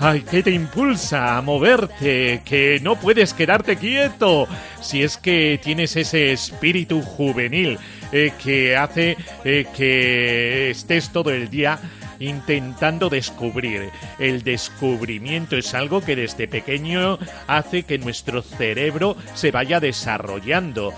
Ay, 0.00 0.22
¿qué 0.30 0.42
te 0.44 0.52
impulsa 0.52 1.36
a 1.36 1.42
moverte? 1.42 2.40
Que 2.44 2.78
no 2.80 2.96
puedes 2.96 3.34
quedarte 3.34 3.76
quieto. 3.76 4.46
Si 4.80 5.02
es 5.02 5.16
que 5.16 5.58
tienes 5.62 5.96
ese 5.96 6.32
espíritu 6.32 7.02
juvenil 7.02 7.78
eh, 8.12 8.32
que 8.42 8.76
hace 8.76 9.16
eh, 9.44 9.66
que 9.76 10.70
estés 10.70 11.10
todo 11.10 11.30
el 11.30 11.50
día 11.50 11.80
intentando 12.20 13.08
descubrir. 13.08 13.90
El 14.18 14.42
descubrimiento 14.42 15.56
es 15.56 15.74
algo 15.74 16.00
que 16.00 16.16
desde 16.16 16.48
pequeño 16.48 17.18
hace 17.46 17.84
que 17.84 17.98
nuestro 17.98 18.42
cerebro 18.42 19.16
se 19.34 19.50
vaya 19.50 19.80
desarrollando. 19.80 20.92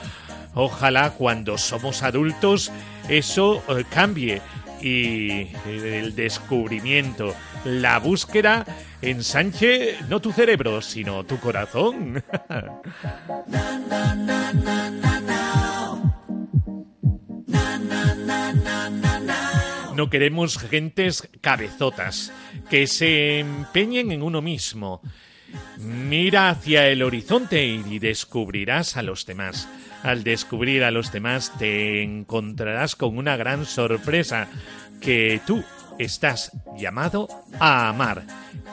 Ojalá 0.55 1.11
cuando 1.11 1.59
somos 1.59 2.03
adultos 2.03 2.73
eso 3.09 3.63
eh, 3.69 3.85
cambie 3.89 4.43
y 4.81 5.49
el 5.67 6.15
descubrimiento, 6.15 7.35
la 7.65 7.99
búsqueda 7.99 8.65
ensanche 9.03 9.97
no 10.09 10.21
tu 10.21 10.33
cerebro, 10.33 10.81
sino 10.81 11.25
tu 11.25 11.39
corazón. 11.39 12.25
No 20.01 20.09
queremos 20.09 20.57
gentes 20.57 21.29
cabezotas 21.43 22.33
que 22.71 22.87
se 22.87 23.41
empeñen 23.41 24.13
en 24.13 24.23
uno 24.23 24.41
mismo. 24.41 25.03
Mira 25.77 26.49
hacia 26.49 26.89
el 26.89 27.03
horizonte 27.03 27.67
y 27.67 27.99
descubrirás 27.99 28.97
a 28.97 29.03
los 29.03 29.27
demás. 29.27 29.69
Al 30.03 30.25
descubrir 30.25 30.85
a 30.85 30.91
los 30.91 31.13
demás 31.13 31.53
te 31.59 32.03
encontrarás 32.03 32.97
con 32.97 33.19
una 33.19 33.37
gran 33.37 33.67
sorpresa 33.67 34.49
que 35.03 35.43
tú 35.47 35.63
estás 35.99 36.51
llamado 36.79 37.29
a 37.59 37.91
amar. 37.91 38.23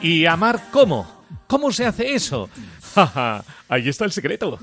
¿Y 0.01 0.27
amar 0.27 0.61
cómo? 0.71 1.25
¿Cómo 1.45 1.73
se 1.73 1.87
hace 1.87 2.13
eso? 2.15 2.49
ahí 3.67 3.89
está 3.89 4.05
el 4.05 4.13
secreto. 4.13 4.57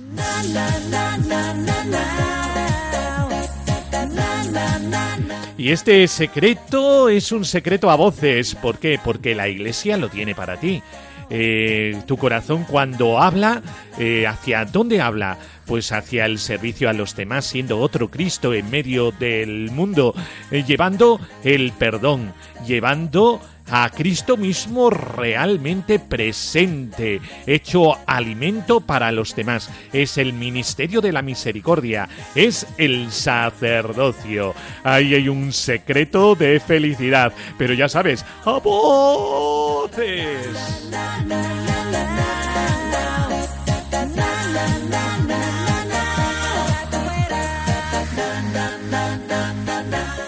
Y 5.64 5.72
este 5.72 6.06
secreto 6.08 7.08
es 7.08 7.32
un 7.32 7.46
secreto 7.46 7.90
a 7.90 7.96
voces. 7.96 8.54
¿Por 8.54 8.78
qué? 8.78 9.00
Porque 9.02 9.34
la 9.34 9.48
iglesia 9.48 9.96
lo 9.96 10.10
tiene 10.10 10.34
para 10.34 10.60
ti. 10.60 10.82
Eh, 11.30 12.02
tu 12.06 12.18
corazón 12.18 12.66
cuando 12.68 13.18
habla, 13.18 13.62
eh, 13.98 14.26
¿hacia 14.26 14.66
dónde 14.66 15.00
habla? 15.00 15.38
Pues 15.64 15.90
hacia 15.90 16.26
el 16.26 16.38
servicio 16.38 16.90
a 16.90 16.92
los 16.92 17.16
demás, 17.16 17.46
siendo 17.46 17.78
otro 17.78 18.10
Cristo 18.10 18.52
en 18.52 18.68
medio 18.70 19.10
del 19.12 19.70
mundo, 19.70 20.14
eh, 20.50 20.64
llevando 20.66 21.18
el 21.44 21.72
perdón, 21.72 22.34
llevando 22.66 23.40
a 23.70 23.90
Cristo 23.90 24.36
mismo 24.36 24.90
realmente 24.90 25.98
presente, 25.98 27.20
hecho 27.46 27.96
alimento 28.06 28.80
para 28.80 29.12
los 29.12 29.34
demás. 29.34 29.70
Es 29.92 30.18
el 30.18 30.32
ministerio 30.32 31.00
de 31.00 31.12
la 31.12 31.22
misericordia, 31.22 32.08
es 32.34 32.66
el 32.78 33.10
sacerdocio. 33.12 34.54
Ahí 34.82 35.14
hay 35.14 35.28
un 35.28 35.52
secreto 35.52 36.34
de 36.34 36.60
felicidad, 36.60 37.32
pero 37.58 37.74
ya 37.74 37.88
sabes, 37.88 38.24
a. 38.44 38.64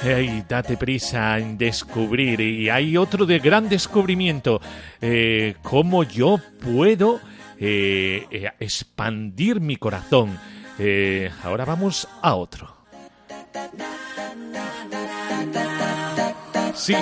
Hey, 0.08 0.44
date 0.48 0.76
prisa 0.76 1.36
en 1.36 1.58
descubrir. 1.58 2.40
Y 2.40 2.70
hay 2.70 2.96
otro 2.96 3.26
de 3.26 3.40
gran 3.40 3.68
descubrimiento. 3.68 4.60
Eh, 5.00 5.56
cómo 5.62 6.04
yo 6.04 6.38
puedo 6.62 7.20
eh, 7.58 8.24
eh, 8.30 8.48
expandir 8.60 9.60
mi 9.60 9.74
corazón. 9.74 10.38
ahora 11.42 11.64
vamos 11.64 12.06
a 12.22 12.36
otro. 12.36 12.72
Sí, 16.72 16.94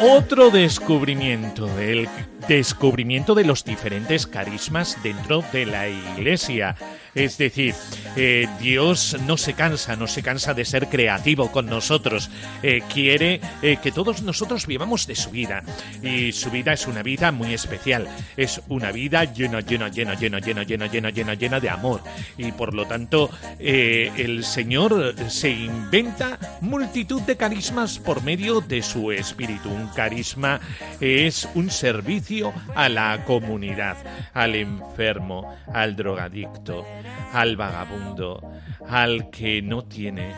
otro 0.00 0.50
descubrimiento, 0.50 1.78
el 1.78 2.08
descubrimiento 2.48 3.34
de 3.34 3.44
los 3.44 3.64
diferentes 3.64 4.26
carismas 4.26 4.98
dentro 5.02 5.44
de 5.52 5.66
la 5.66 5.88
iglesia. 5.88 6.76
Es 7.14 7.38
decir, 7.38 7.74
eh, 8.16 8.48
Dios 8.60 9.16
no 9.26 9.36
se 9.36 9.54
cansa, 9.54 9.94
no 9.94 10.08
se 10.08 10.22
cansa 10.22 10.52
de 10.52 10.64
ser 10.64 10.88
creativo 10.88 11.52
con 11.52 11.66
nosotros. 11.66 12.28
Eh, 12.62 12.82
quiere 12.92 13.40
eh, 13.62 13.76
que 13.80 13.92
todos 13.92 14.22
nosotros 14.22 14.66
vivamos 14.66 15.06
de 15.06 15.14
su 15.14 15.30
vida. 15.30 15.62
Y 16.02 16.32
su 16.32 16.50
vida 16.50 16.72
es 16.72 16.86
una 16.86 17.02
vida 17.02 17.30
muy 17.30 17.54
especial. 17.54 18.08
Es 18.36 18.60
una 18.68 18.90
vida 18.90 19.24
llena, 19.24 19.60
llena, 19.60 19.88
llena, 19.88 20.14
llena, 20.14 20.40
llena, 20.40 20.62
llena, 20.64 20.86
llena, 20.86 21.10
llena, 21.10 21.34
llena 21.34 21.60
de 21.60 21.70
amor. 21.70 22.02
Y 22.36 22.50
por 22.52 22.74
lo 22.74 22.84
tanto, 22.86 23.30
el 23.58 24.44
Señor 24.44 25.14
se 25.28 25.50
inventa 25.50 26.38
multitud 26.60 27.22
de 27.22 27.36
carismas 27.36 27.98
por 27.98 28.24
medio 28.24 28.60
de 28.60 28.82
su 28.82 29.12
espíritu. 29.12 29.70
Un 29.70 29.86
carisma 29.88 30.60
es 31.00 31.48
un 31.54 31.70
servicio 31.70 32.33
a 32.74 32.88
la 32.88 33.24
comunidad, 33.24 33.96
al 34.32 34.54
enfermo, 34.54 35.54
al 35.72 35.96
drogadicto, 35.96 36.84
al 37.32 37.56
vagabundo, 37.56 38.40
al 38.88 39.30
que 39.30 39.62
no 39.62 39.84
tiene, 39.84 40.32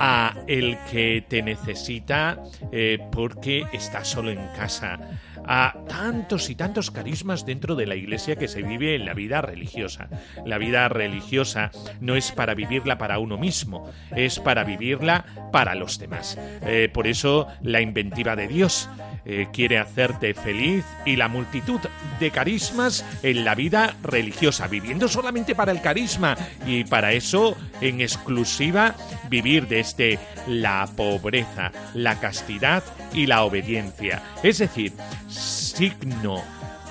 a 0.00 0.34
el 0.46 0.78
que 0.90 1.24
te 1.28 1.42
necesita 1.42 2.42
eh, 2.72 2.98
porque 3.10 3.64
está 3.72 4.04
solo 4.04 4.30
en 4.30 4.46
casa, 4.56 4.98
a 5.44 5.74
tantos 5.88 6.50
y 6.50 6.54
tantos 6.54 6.90
carismas 6.90 7.46
dentro 7.46 7.74
de 7.74 7.86
la 7.86 7.96
iglesia 7.96 8.36
que 8.36 8.48
se 8.48 8.62
vive 8.62 8.94
en 8.94 9.06
la 9.06 9.14
vida 9.14 9.40
religiosa. 9.40 10.08
La 10.44 10.58
vida 10.58 10.88
religiosa 10.88 11.70
no 12.00 12.16
es 12.16 12.32
para 12.32 12.54
vivirla 12.54 12.98
para 12.98 13.18
uno 13.18 13.38
mismo, 13.38 13.90
es 14.14 14.38
para 14.40 14.62
vivirla 14.62 15.24
para 15.50 15.74
los 15.74 15.98
demás. 15.98 16.38
Eh, 16.62 16.90
por 16.92 17.06
eso 17.06 17.48
la 17.62 17.80
inventiva 17.80 18.36
de 18.36 18.46
Dios 18.46 18.90
eh, 19.30 19.48
quiere 19.52 19.78
hacerte 19.78 20.32
feliz 20.32 20.86
y 21.04 21.16
la 21.16 21.28
multitud 21.28 21.80
de 22.18 22.30
carismas 22.30 23.04
en 23.22 23.44
la 23.44 23.54
vida 23.54 23.94
religiosa, 24.02 24.68
viviendo 24.68 25.06
solamente 25.06 25.54
para 25.54 25.70
el 25.70 25.82
carisma 25.82 26.34
y 26.66 26.84
para 26.84 27.12
eso 27.12 27.54
en 27.82 28.00
exclusiva 28.00 28.94
vivir 29.28 29.68
desde 29.68 30.18
la 30.46 30.88
pobreza, 30.96 31.72
la 31.92 32.18
castidad 32.18 32.82
y 33.12 33.26
la 33.26 33.44
obediencia. 33.44 34.22
Es 34.42 34.58
decir, 34.58 34.94
signo 35.28 36.42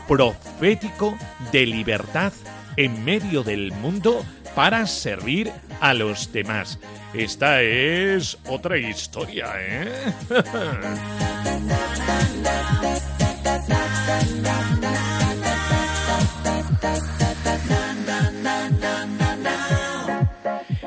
profético 0.07 1.17
de 1.51 1.65
libertad 1.65 2.33
en 2.75 3.03
medio 3.03 3.41
del 3.41 3.71
mundo 3.71 4.23
para 4.57 4.87
servir 4.87 5.51
a 5.79 5.93
los 5.93 6.33
demás. 6.33 6.79
Esta 7.13 7.61
es 7.61 8.39
otra 8.47 8.75
historia, 8.79 9.51
¿eh? 9.55 9.91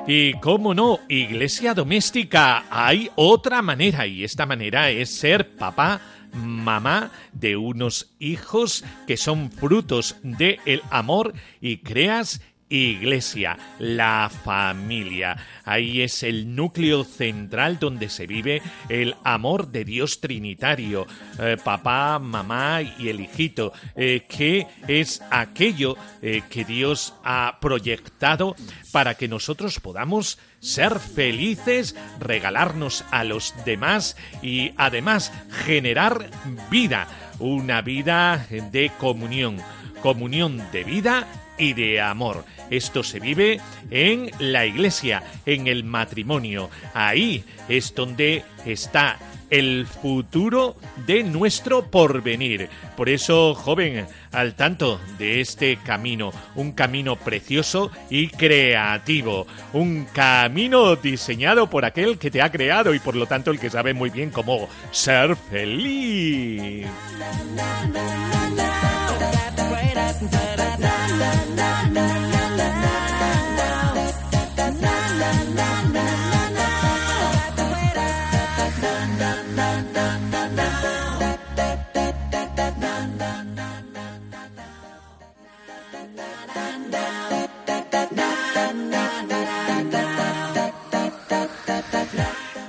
Y 0.08 0.32
cómo 0.40 0.74
no, 0.74 0.98
iglesia 1.08 1.72
doméstica, 1.72 2.64
hay 2.70 3.08
otra 3.14 3.62
manera 3.62 4.04
y 4.04 4.24
esta 4.24 4.46
manera 4.46 4.90
es 4.90 5.10
ser 5.10 5.54
papá, 5.54 6.00
mamá 6.32 7.12
de 7.32 7.56
unos 7.56 8.10
hijos 8.18 8.84
que 9.06 9.16
son 9.16 9.52
frutos 9.52 10.16
del 10.24 10.58
el 10.66 10.82
amor 10.90 11.34
y 11.60 11.78
creas 11.78 12.40
iglesia, 12.70 13.58
la 13.78 14.30
familia. 14.30 15.36
Ahí 15.64 16.00
es 16.02 16.22
el 16.22 16.54
núcleo 16.54 17.04
central 17.04 17.78
donde 17.78 18.08
se 18.08 18.26
vive 18.26 18.62
el 18.88 19.16
amor 19.24 19.68
de 19.68 19.84
Dios 19.84 20.20
Trinitario, 20.20 21.06
eh, 21.38 21.56
papá, 21.62 22.18
mamá 22.18 22.80
y 22.82 23.08
el 23.08 23.20
hijito, 23.20 23.72
eh, 23.96 24.24
que 24.28 24.66
es 24.88 25.20
aquello 25.30 25.96
eh, 26.22 26.42
que 26.48 26.64
Dios 26.64 27.14
ha 27.24 27.58
proyectado 27.60 28.54
para 28.92 29.14
que 29.14 29.28
nosotros 29.28 29.80
podamos 29.80 30.38
ser 30.60 31.00
felices, 31.00 31.96
regalarnos 32.20 33.04
a 33.10 33.24
los 33.24 33.54
demás 33.64 34.16
y 34.42 34.72
además 34.76 35.32
generar 35.64 36.30
vida, 36.70 37.08
una 37.38 37.82
vida 37.82 38.46
de 38.50 38.92
comunión, 38.98 39.56
comunión 40.02 40.62
de 40.70 40.84
vida 40.84 41.26
y 41.60 41.74
de 41.74 42.00
amor. 42.00 42.44
Esto 42.70 43.02
se 43.02 43.20
vive 43.20 43.60
en 43.90 44.30
la 44.38 44.66
iglesia, 44.66 45.22
en 45.46 45.66
el 45.66 45.84
matrimonio. 45.84 46.70
Ahí 46.94 47.44
es 47.68 47.94
donde 47.94 48.42
está 48.64 49.18
el 49.50 49.86
futuro 49.86 50.76
de 51.06 51.24
nuestro 51.24 51.90
porvenir. 51.90 52.68
Por 52.96 53.08
eso, 53.08 53.54
joven, 53.54 54.06
al 54.32 54.54
tanto 54.54 55.00
de 55.18 55.40
este 55.40 55.76
camino, 55.76 56.32
un 56.54 56.72
camino 56.72 57.16
precioso 57.16 57.90
y 58.08 58.28
creativo, 58.28 59.46
un 59.72 60.06
camino 60.12 60.96
diseñado 60.96 61.68
por 61.68 61.84
aquel 61.84 62.18
que 62.18 62.30
te 62.30 62.40
ha 62.40 62.50
creado 62.50 62.94
y 62.94 63.00
por 63.00 63.16
lo 63.16 63.26
tanto 63.26 63.50
el 63.50 63.58
que 63.58 63.70
sabe 63.70 63.92
muy 63.92 64.10
bien 64.10 64.30
cómo 64.30 64.68
ser 64.92 65.36
feliz. 65.36 66.86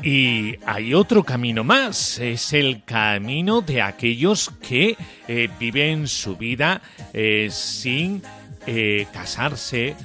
Y 0.04 0.56
hay 0.66 0.94
otro 0.94 1.24
camino 1.24 1.64
más, 1.64 2.20
es 2.20 2.54
el 2.54 2.84
camino 2.84 3.62
de 3.62 3.82
aquellos 3.82 4.50
que 4.62 4.98
eh, 5.28 5.50
viven 5.60 6.08
su 6.08 6.36
vida 6.36 6.82
eh, 7.14 7.50
sin 7.52 8.22
eh, 8.66 9.08
casarse 9.14 9.96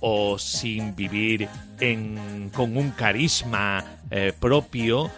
o 0.00 0.38
sin 0.38 0.94
vivir 0.94 1.48
con 2.52 2.76
un 2.76 2.90
carisma 2.90 3.84
propio, 4.38 5.10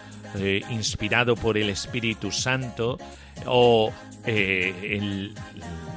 inspirado 0.69 1.35
por 1.35 1.57
el 1.57 1.69
Espíritu 1.69 2.31
Santo, 2.31 2.97
o 3.45 3.93
el 4.25 5.35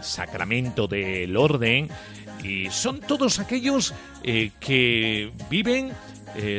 sacramento 0.03 0.87
del 0.89 1.37
orden, 1.37 1.89
y 2.43 2.71
son 2.71 3.01
todos 3.01 3.39
aquellos 3.39 3.95
que 4.23 5.33
viven 5.49 5.93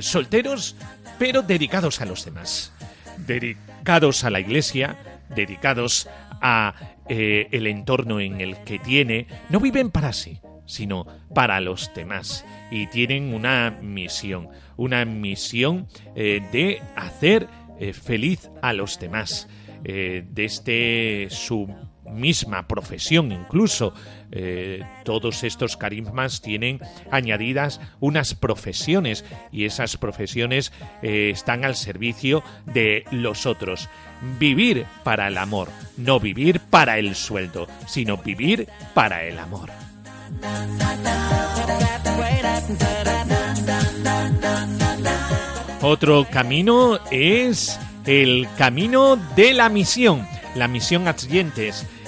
solteros 0.02 0.76
pero 1.18 1.42
dedicados 1.42 2.02
a 2.02 2.06
los 2.06 2.26
demás, 2.26 2.72
dedicados 3.18 4.24
a 4.24 4.30
la 4.30 4.40
iglesia, 4.40 4.98
dedicados 5.30 6.10
a 6.42 6.74
eh, 7.08 7.48
el 7.52 7.68
entorno 7.68 8.20
en 8.20 8.42
el 8.42 8.58
que 8.64 8.80
tiene, 8.80 9.28
no 9.50 9.60
viven 9.60 9.92
para 9.92 10.14
sí, 10.14 10.40
sino 10.66 11.06
para 11.34 11.60
los 11.60 11.92
demás 11.94 12.46
y 12.72 12.88
tienen 12.88 13.34
una 13.34 13.78
misión, 13.82 14.50
una 14.78 15.06
misión 15.06 15.88
eh, 16.16 16.42
de 16.52 16.82
hacer 16.96 17.48
eh, 17.80 17.94
feliz 17.94 18.50
a 18.62 18.74
los 18.74 19.00
demás. 19.00 19.48
desde 19.84 21.28
su 21.30 21.68
misma 22.10 22.68
profesión 22.68 23.32
incluso. 23.32 23.94
Eh, 24.36 24.84
todos 25.04 25.44
estos 25.44 25.78
carismas 25.78 26.42
tienen 26.42 26.80
añadidas 27.12 27.80
unas 28.00 28.34
profesiones 28.34 29.24
y 29.52 29.66
esas 29.66 29.96
profesiones 29.96 30.74
eh, 31.04 31.30
están 31.32 31.64
al 31.64 31.76
servicio 31.76 32.44
de 32.66 33.06
los 33.12 33.46
otros. 33.46 33.90
Vivir 34.40 34.88
para 35.04 35.28
el 35.28 35.38
amor, 35.38 35.70
no 35.98 36.20
vivir 36.20 36.60
para 36.62 36.98
el 36.98 37.14
sueldo, 37.14 37.68
sino 37.86 38.18
vivir 38.18 38.68
para 38.96 39.24
el 39.24 39.38
amor. 39.38 39.70
Otro 45.84 46.26
camino 46.32 46.98
es 47.12 47.80
el 48.08 48.48
camino 48.58 49.16
de 49.36 49.54
la 49.54 49.70
misión, 49.70 50.26
la 50.56 50.68
misión 50.68 51.08
a 51.08 51.16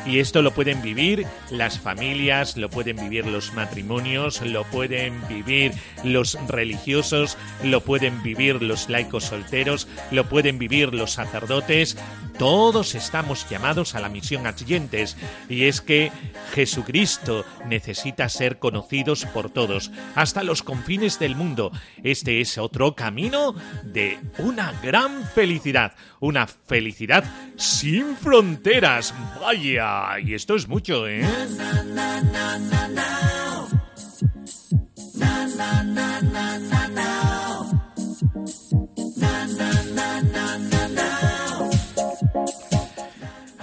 y 0.05 0.19
esto 0.19 0.41
lo 0.41 0.51
pueden 0.51 0.81
vivir 0.81 1.25
las 1.49 1.79
familias, 1.79 2.57
lo 2.57 2.69
pueden 2.69 2.97
vivir 2.97 3.25
los 3.25 3.53
matrimonios, 3.53 4.41
lo 4.41 4.63
pueden 4.65 5.19
vivir 5.27 5.73
los 6.03 6.37
religiosos, 6.47 7.37
lo 7.63 7.81
pueden 7.81 8.21
vivir 8.21 8.61
los 8.61 8.89
laicos 8.89 9.25
solteros, 9.25 9.87
lo 10.11 10.25
pueden 10.29 10.59
vivir 10.59 10.93
los 10.93 11.11
sacerdotes. 11.13 11.97
Todos 12.37 12.95
estamos 12.95 13.49
llamados 13.49 13.95
a 13.95 14.01
la 14.01 14.09
misión 14.09 14.45
adyentes 14.45 15.15
y 15.47 15.65
es 15.65 15.79
que 15.79 16.11
Jesucristo 16.53 17.45
necesita 17.67 18.27
ser 18.27 18.59
conocidos 18.59 19.25
por 19.25 19.49
todos, 19.49 19.91
hasta 20.15 20.43
los 20.43 20.61
confines 20.61 21.17
del 21.17 21.35
mundo. 21.35 21.71
Este 22.03 22.41
es 22.41 22.57
otro 22.57 22.93
camino 22.93 23.55
de 23.83 24.19
una 24.39 24.73
gran 24.83 25.25
felicidad, 25.27 25.93
una 26.19 26.47
felicidad 26.47 27.23
sin 27.55 28.17
fronteras. 28.17 29.13
Vaya, 29.39 30.19
y 30.19 30.33
esto 30.33 30.55
es 30.55 30.67
mucho, 30.67 31.07
¿eh? 31.07 31.25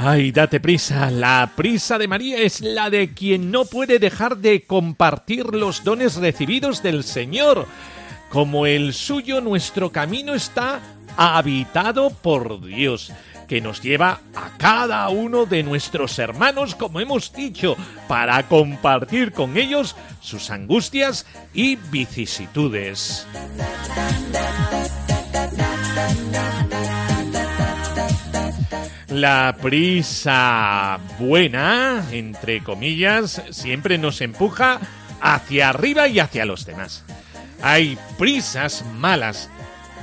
Ay, 0.04 0.32
date 0.32 0.58
prisa. 0.58 1.12
La 1.12 1.52
prisa 1.54 1.96
de 1.96 2.08
María 2.08 2.38
es 2.38 2.60
la 2.60 2.90
de 2.90 3.14
quien 3.14 3.52
no 3.52 3.64
puede 3.64 4.00
dejar 4.00 4.38
de 4.38 4.64
compartir 4.64 5.54
los 5.54 5.84
dones 5.84 6.16
recibidos 6.16 6.82
del 6.82 7.04
Señor. 7.04 7.68
Como 8.28 8.66
el 8.66 8.94
suyo, 8.94 9.40
nuestro 9.40 9.92
camino 9.92 10.34
está 10.34 10.80
habitado 11.16 12.10
por 12.10 12.60
Dios 12.60 13.12
que 13.46 13.60
nos 13.60 13.80
lleva 13.80 14.18
a 14.34 14.58
cada 14.58 15.08
uno 15.08 15.46
de 15.46 15.62
nuestros 15.62 16.18
hermanos, 16.18 16.74
como 16.74 16.98
hemos 16.98 17.32
dicho, 17.32 17.76
para 18.08 18.42
compartir 18.48 19.30
con 19.30 19.56
ellos 19.56 19.94
sus 20.20 20.50
angustias 20.50 21.26
y 21.54 21.76
vicisitudes. 21.76 23.24
La 29.12 29.56
prisa 29.60 30.98
buena, 31.18 32.02
entre 32.12 32.62
comillas, 32.64 33.42
siempre 33.50 33.98
nos 33.98 34.22
empuja 34.22 34.80
hacia 35.20 35.68
arriba 35.68 36.08
y 36.08 36.18
hacia 36.18 36.46
los 36.46 36.64
demás. 36.64 37.04
Hay 37.60 37.98
prisas 38.18 38.86
malas, 38.94 39.50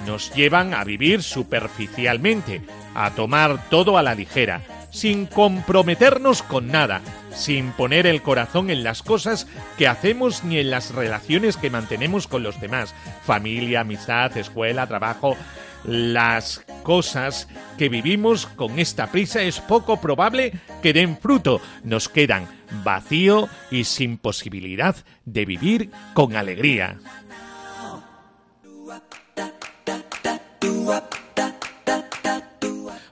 nos 0.05 0.31
llevan 0.35 0.75
a 0.75 0.83
vivir 0.83 1.23
superficialmente, 1.23 2.61
a 2.93 3.09
tomar 3.15 3.67
todo 3.71 3.97
a 3.97 4.03
la 4.03 4.13
ligera, 4.13 4.61
sin 4.91 5.25
comprometernos 5.25 6.43
con 6.43 6.67
nada, 6.67 7.01
sin 7.33 7.71
poner 7.71 8.05
el 8.05 8.21
corazón 8.21 8.69
en 8.69 8.83
las 8.83 9.01
cosas 9.01 9.47
que 9.79 9.87
hacemos 9.87 10.43
ni 10.43 10.59
en 10.59 10.69
las 10.69 10.93
relaciones 10.93 11.57
que 11.57 11.71
mantenemos 11.71 12.27
con 12.27 12.43
los 12.43 12.61
demás, 12.61 12.93
familia, 13.25 13.81
amistad, 13.81 14.37
escuela, 14.37 14.85
trabajo, 14.85 15.35
las 15.85 16.65
cosas 16.83 17.47
que 17.77 17.89
vivimos 17.89 18.45
con 18.45 18.79
esta 18.79 19.11
prisa 19.11 19.41
es 19.41 19.59
poco 19.59 19.99
probable 20.01 20.53
que 20.81 20.93
den 20.93 21.17
fruto. 21.17 21.61
Nos 21.83 22.09
quedan 22.09 22.47
vacío 22.83 23.47
y 23.71 23.83
sin 23.83 24.17
posibilidad 24.17 24.95
de 25.25 25.45
vivir 25.45 25.91
con 26.13 26.35
alegría. 26.35 26.99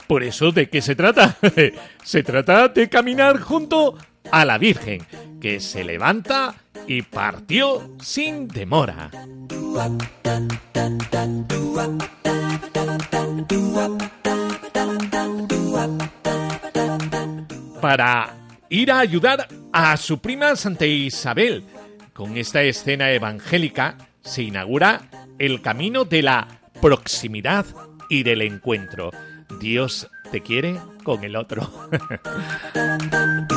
Por 0.08 0.24
eso, 0.24 0.52
¿de 0.52 0.70
qué 0.70 0.82
se 0.82 0.96
trata? 0.96 1.38
se 2.04 2.24
trata 2.24 2.70
de 2.70 2.88
caminar 2.88 3.42
junto 3.42 3.98
a 4.32 4.46
la 4.46 4.58
Virgen, 4.58 5.02
que 5.40 5.60
se 5.60 5.84
levanta 5.84 6.56
y 6.88 7.02
partió 7.02 7.96
sin 8.02 8.48
demora. 8.48 9.12
Para 17.82 18.34
ir 18.70 18.92
a 18.92 19.00
ayudar 19.00 19.48
a 19.72 19.98
su 19.98 20.20
prima 20.20 20.56
Santa 20.56 20.86
Isabel. 20.86 21.64
Con 22.14 22.38
esta 22.38 22.64
escena 22.64 23.12
evangélica 23.12 23.98
se 24.22 24.44
inaugura 24.44 25.04
el 25.38 25.62
camino 25.62 26.04
de 26.04 26.24
la 26.24 26.48
proximidad 26.82 27.66
y 28.10 28.24
del 28.24 28.42
encuentro. 28.42 29.12
Dios 29.60 30.10
te 30.32 30.42
quiere 30.42 30.78
con 31.04 31.24
el 31.24 31.36
otro. 31.36 31.90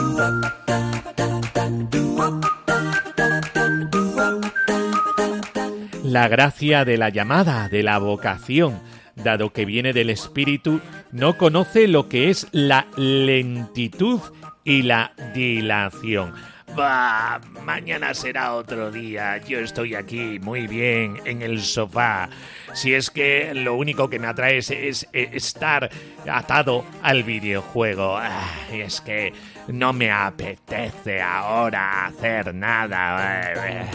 La 6.05 6.27
gracia 6.29 6.85
de 6.85 6.99
la 6.99 7.09
llamada, 7.09 7.69
de 7.69 7.83
la 7.83 7.99
vocación, 7.99 8.81
dado 9.15 9.53
que 9.53 9.65
viene 9.65 9.93
del 9.93 10.11
Espíritu, 10.11 10.81
no 11.13 11.39
conoce 11.39 11.89
lo 11.89 12.09
que 12.09 12.31
es 12.31 12.49
la 12.53 12.87
lentitud 12.97 14.21
y 14.65 14.83
la 14.83 15.13
dilación. 15.35 16.35
Bah, 16.77 17.41
mañana 17.65 18.15
será 18.15 18.55
otro 18.55 18.91
día. 18.91 19.39
Yo 19.39 19.59
estoy 19.59 19.95
aquí 19.95 20.39
muy 20.41 20.67
bien 20.67 21.21
en 21.25 21.43
el 21.43 21.61
sofá. 21.61 22.29
Si 22.75 22.95
es 22.95 23.11
que 23.11 23.53
lo 23.55 23.75
único 23.75 24.09
que 24.09 24.19
me 24.19 24.29
atrae 24.29 24.59
es, 24.59 25.09
estar 25.13 25.91
atado 26.29 26.85
al 27.03 27.25
videojuego. 27.25 28.17
Ah, 28.17 28.51
es 28.73 29.01
que 29.01 29.33
no 29.69 29.93
me 29.93 30.11
apetece 30.11 31.21
ahora 31.21 32.07
hacer 32.07 32.55
nada. 32.55 33.91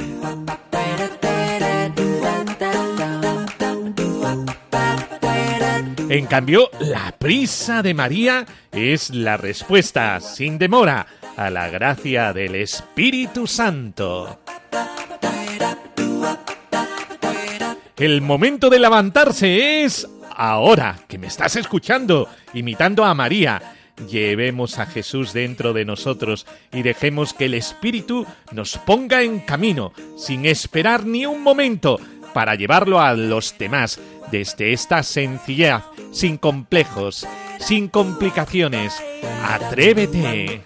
En 6.08 6.28
cambio, 6.28 6.70
la 6.80 7.12
prisa 7.18 7.82
de 7.82 7.94
María 7.94 8.46
es 8.72 9.10
la 9.10 9.38
respuesta 9.38 10.20
sin 10.20 10.58
demora 10.58 11.08
a 11.36 11.50
la 11.50 11.70
gracia 11.70 12.32
del 12.32 12.56
Espíritu 12.56 13.48
Santo. 13.48 14.40
El 17.98 18.22
momento 18.22 18.70
de 18.70 18.80
levantarse 18.80 19.84
es 19.84 20.08
ahora, 20.36 20.98
que 21.08 21.18
me 21.18 21.28
estás 21.28 21.56
escuchando, 21.56 22.28
imitando 22.54 23.04
a 23.04 23.14
María. 23.14 23.75
Llevemos 24.10 24.78
a 24.78 24.86
Jesús 24.86 25.32
dentro 25.32 25.74
de 25.74 25.86
nosotros 25.86 26.46
y 26.74 26.82
dejemos 26.82 27.34
que 27.34 27.46
el 27.46 27.54
Espíritu 27.54 28.26
nos 28.52 28.78
ponga 28.78 29.24
en 29.24 29.40
camino, 29.40 29.94
sin 30.18 30.46
esperar 30.46 31.06
ni 31.06 31.26
un 31.26 31.42
momento, 31.42 32.00
para 32.34 32.56
llevarlo 32.56 33.00
a 33.00 33.14
los 33.14 33.58
demás 33.58 34.00
desde 34.32 34.74
esta 34.74 35.02
sencillez, 35.04 35.82
sin 36.12 36.38
complejos, 36.38 37.26
sin 37.60 37.88
complicaciones. 37.88 39.02
Atrévete. 39.44 40.66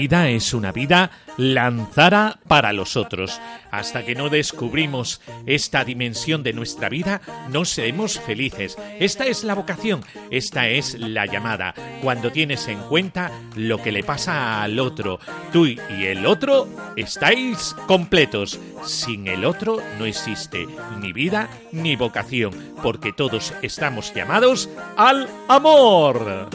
Vida 0.00 0.30
es 0.30 0.54
una 0.54 0.72
vida 0.72 1.10
lanzada 1.36 2.38
para 2.48 2.72
los 2.72 2.96
otros. 2.96 3.38
Hasta 3.70 4.02
que 4.02 4.14
no 4.14 4.30
descubrimos 4.30 5.20
esta 5.44 5.84
dimensión 5.84 6.42
de 6.42 6.54
nuestra 6.54 6.88
vida, 6.88 7.20
no 7.50 7.66
seremos 7.66 8.18
felices. 8.18 8.78
Esta 8.98 9.26
es 9.26 9.44
la 9.44 9.54
vocación, 9.54 10.02
esta 10.30 10.68
es 10.68 10.98
la 10.98 11.26
llamada. 11.26 11.74
Cuando 12.02 12.32
tienes 12.32 12.66
en 12.68 12.78
cuenta 12.84 13.30
lo 13.56 13.82
que 13.82 13.92
le 13.92 14.02
pasa 14.02 14.62
al 14.62 14.78
otro, 14.78 15.20
tú 15.52 15.66
y 15.66 15.78
el 16.06 16.24
otro 16.24 16.66
estáis 16.96 17.76
completos. 17.86 18.58
Sin 18.82 19.28
el 19.28 19.44
otro 19.44 19.82
no 19.98 20.06
existe 20.06 20.66
ni 20.98 21.12
vida 21.12 21.50
ni 21.72 21.94
vocación, 21.94 22.52
porque 22.82 23.12
todos 23.12 23.52
estamos 23.60 24.14
llamados 24.14 24.70
al 24.96 25.28
amor. 25.46 26.48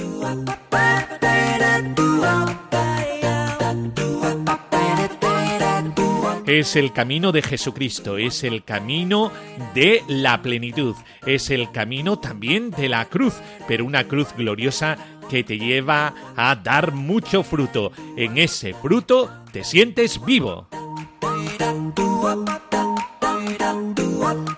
Es 6.47 6.75
el 6.75 6.93
camino 6.93 7.31
de 7.31 7.41
Jesucristo, 7.41 8.17
es 8.17 8.43
el 8.43 8.63
camino 8.63 9.31
de 9.73 10.03
la 10.07 10.43
plenitud, 10.43 10.95
es 11.25 11.49
el 11.49 11.71
camino 11.71 12.19
también 12.19 12.69
de 12.69 12.87
la 12.87 13.05
cruz, 13.05 13.33
pero 13.67 13.83
una 13.83 14.03
cruz 14.03 14.27
gloriosa 14.37 14.97
que 15.27 15.43
te 15.43 15.57
lleva 15.57 16.13
a 16.35 16.55
dar 16.55 16.91
mucho 16.91 17.41
fruto. 17.41 17.91
En 18.15 18.37
ese 18.37 18.75
fruto 18.75 19.29
te 19.51 19.63
sientes 19.63 20.23
vivo. 20.23 20.67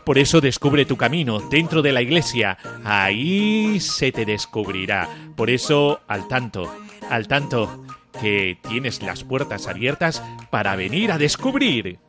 Por 0.03 0.17
eso 0.17 0.41
descubre 0.41 0.85
tu 0.85 0.97
camino 0.97 1.39
dentro 1.39 1.81
de 1.81 1.93
la 1.93 2.01
iglesia. 2.01 2.57
Ahí 2.83 3.79
se 3.79 4.11
te 4.11 4.25
descubrirá. 4.25 5.09
Por 5.35 5.49
eso, 5.49 6.01
al 6.07 6.27
tanto, 6.27 6.69
al 7.09 7.27
tanto 7.27 7.86
que 8.21 8.57
tienes 8.67 9.01
las 9.01 9.23
puertas 9.23 9.67
abiertas 9.67 10.21
para 10.49 10.75
venir 10.75 11.11
a 11.11 11.17
descubrir. 11.17 11.99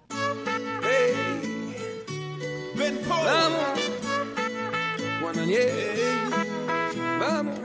Vamos, 7.21 7.59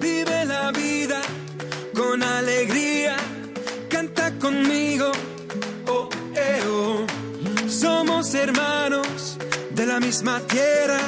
vive 0.00 0.44
la 0.46 0.72
vida 0.72 1.20
con 1.94 2.22
alegría, 2.22 3.16
canta 3.88 4.32
conmigo, 4.38 5.12
oh, 5.88 6.08
eh, 6.34 6.60
oh. 6.68 7.06
Somos 7.68 8.34
hermanos 8.34 9.38
de 9.70 9.86
la 9.86 10.00
misma 10.00 10.40
tierra, 10.40 10.98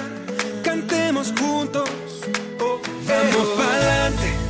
cantemos 0.62 1.32
juntos, 1.38 1.90
oh, 2.60 2.80
eh, 3.08 3.30
vamos 3.32 3.58
adelante 3.58 4.48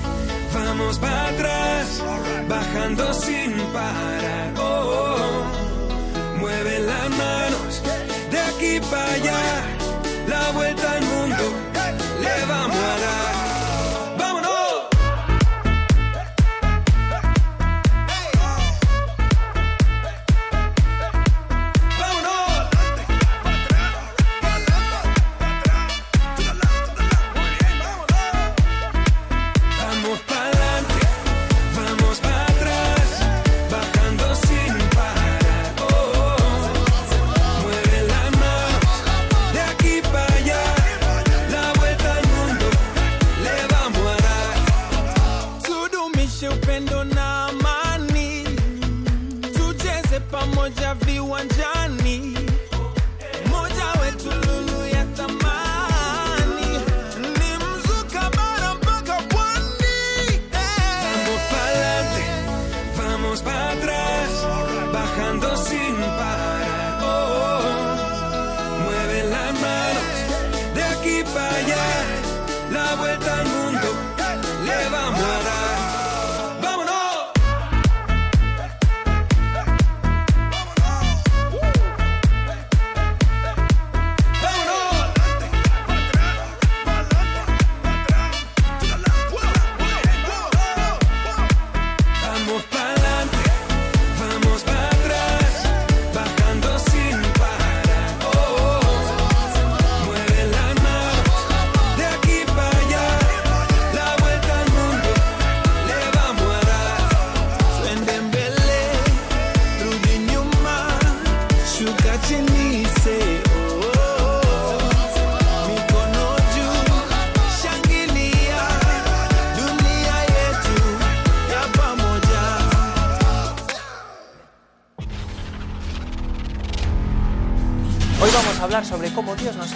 vamos 0.78 0.98
para 0.98 1.12
atrás, 1.12 1.17
bajando 2.96 3.14
sin 3.14 3.52
parar. 3.72 4.57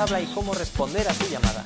Habla 0.02 0.20
y 0.20 0.26
cómo 0.26 0.52
responder 0.52 1.08
a 1.08 1.14
su 1.14 1.28
llamada. 1.28 1.62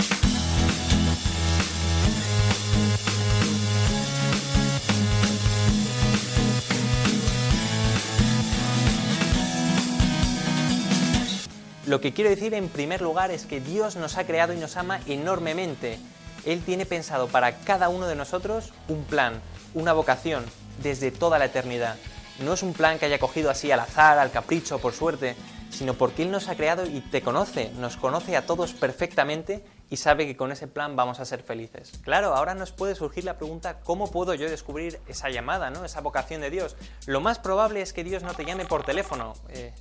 Lo 11.86 12.00
que 12.00 12.12
quiero 12.12 12.28
decir 12.28 12.52
en 12.52 12.68
primer 12.68 13.00
lugar 13.00 13.30
es 13.30 13.46
que 13.46 13.60
Dios 13.60 13.96
nos 13.96 14.18
ha 14.18 14.26
creado 14.26 14.52
y 14.52 14.58
nos 14.58 14.76
ama 14.76 15.00
enormemente. 15.06 15.98
Él 16.44 16.62
tiene 16.62 16.84
pensado 16.84 17.28
para 17.28 17.60
cada 17.60 17.88
uno 17.88 18.06
de 18.06 18.16
nosotros 18.16 18.72
un 18.88 19.04
plan, 19.04 19.40
una 19.72 19.94
vocación, 19.94 20.44
desde 20.82 21.10
toda 21.10 21.38
la 21.38 21.46
eternidad. 21.46 21.96
No 22.44 22.52
es 22.52 22.62
un 22.62 22.74
plan 22.74 22.98
que 22.98 23.06
haya 23.06 23.18
cogido 23.18 23.48
así 23.48 23.72
al 23.72 23.80
azar, 23.80 24.18
al 24.18 24.30
capricho, 24.30 24.78
por 24.78 24.92
suerte, 24.92 25.36
sino 25.76 25.94
porque 25.94 26.22
Él 26.22 26.30
nos 26.30 26.48
ha 26.48 26.56
creado 26.56 26.86
y 26.86 27.00
te 27.00 27.20
conoce, 27.20 27.70
nos 27.78 27.96
conoce 27.96 28.36
a 28.36 28.46
todos 28.46 28.72
perfectamente 28.72 29.62
y 29.90 29.98
sabe 29.98 30.26
que 30.26 30.36
con 30.36 30.50
ese 30.50 30.66
plan 30.66 30.96
vamos 30.96 31.20
a 31.20 31.24
ser 31.26 31.42
felices. 31.42 31.92
Claro, 32.02 32.34
ahora 32.34 32.54
nos 32.54 32.72
puede 32.72 32.94
surgir 32.94 33.24
la 33.24 33.36
pregunta, 33.36 33.80
¿cómo 33.80 34.10
puedo 34.10 34.34
yo 34.34 34.48
descubrir 34.48 34.98
esa 35.06 35.28
llamada, 35.28 35.70
¿no? 35.70 35.84
esa 35.84 36.00
vocación 36.00 36.40
de 36.40 36.50
Dios? 36.50 36.76
Lo 37.06 37.20
más 37.20 37.38
probable 37.38 37.82
es 37.82 37.92
que 37.92 38.04
Dios 38.04 38.22
no 38.22 38.34
te 38.34 38.44
llame 38.44 38.64
por 38.64 38.84
teléfono. 38.84 39.34
Eh, 39.50 39.74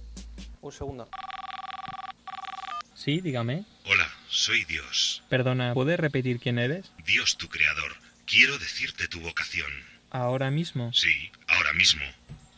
un 0.62 0.72
segundo. 0.72 1.08
Sí, 2.94 3.22
dígame. 3.22 3.66
Hola, 3.86 4.10
soy 4.28 4.66
Dios, 4.66 5.24
Perdona, 5.30 5.74
¿puedes 5.74 6.00
repetir 6.00 6.40
quién 6.40 6.60
eres? 6.60 6.92
Dios 7.06 7.38
tu 7.38 7.48
creador. 7.48 7.94
Quiero 8.26 8.58
decirte 8.58 9.08
tu 9.08 9.22
vocación. 9.22 9.72
Ahora 10.10 10.50
mismo. 10.50 10.92
Sí, 10.92 11.32
ahora 11.48 11.72
mismo. 11.74 12.04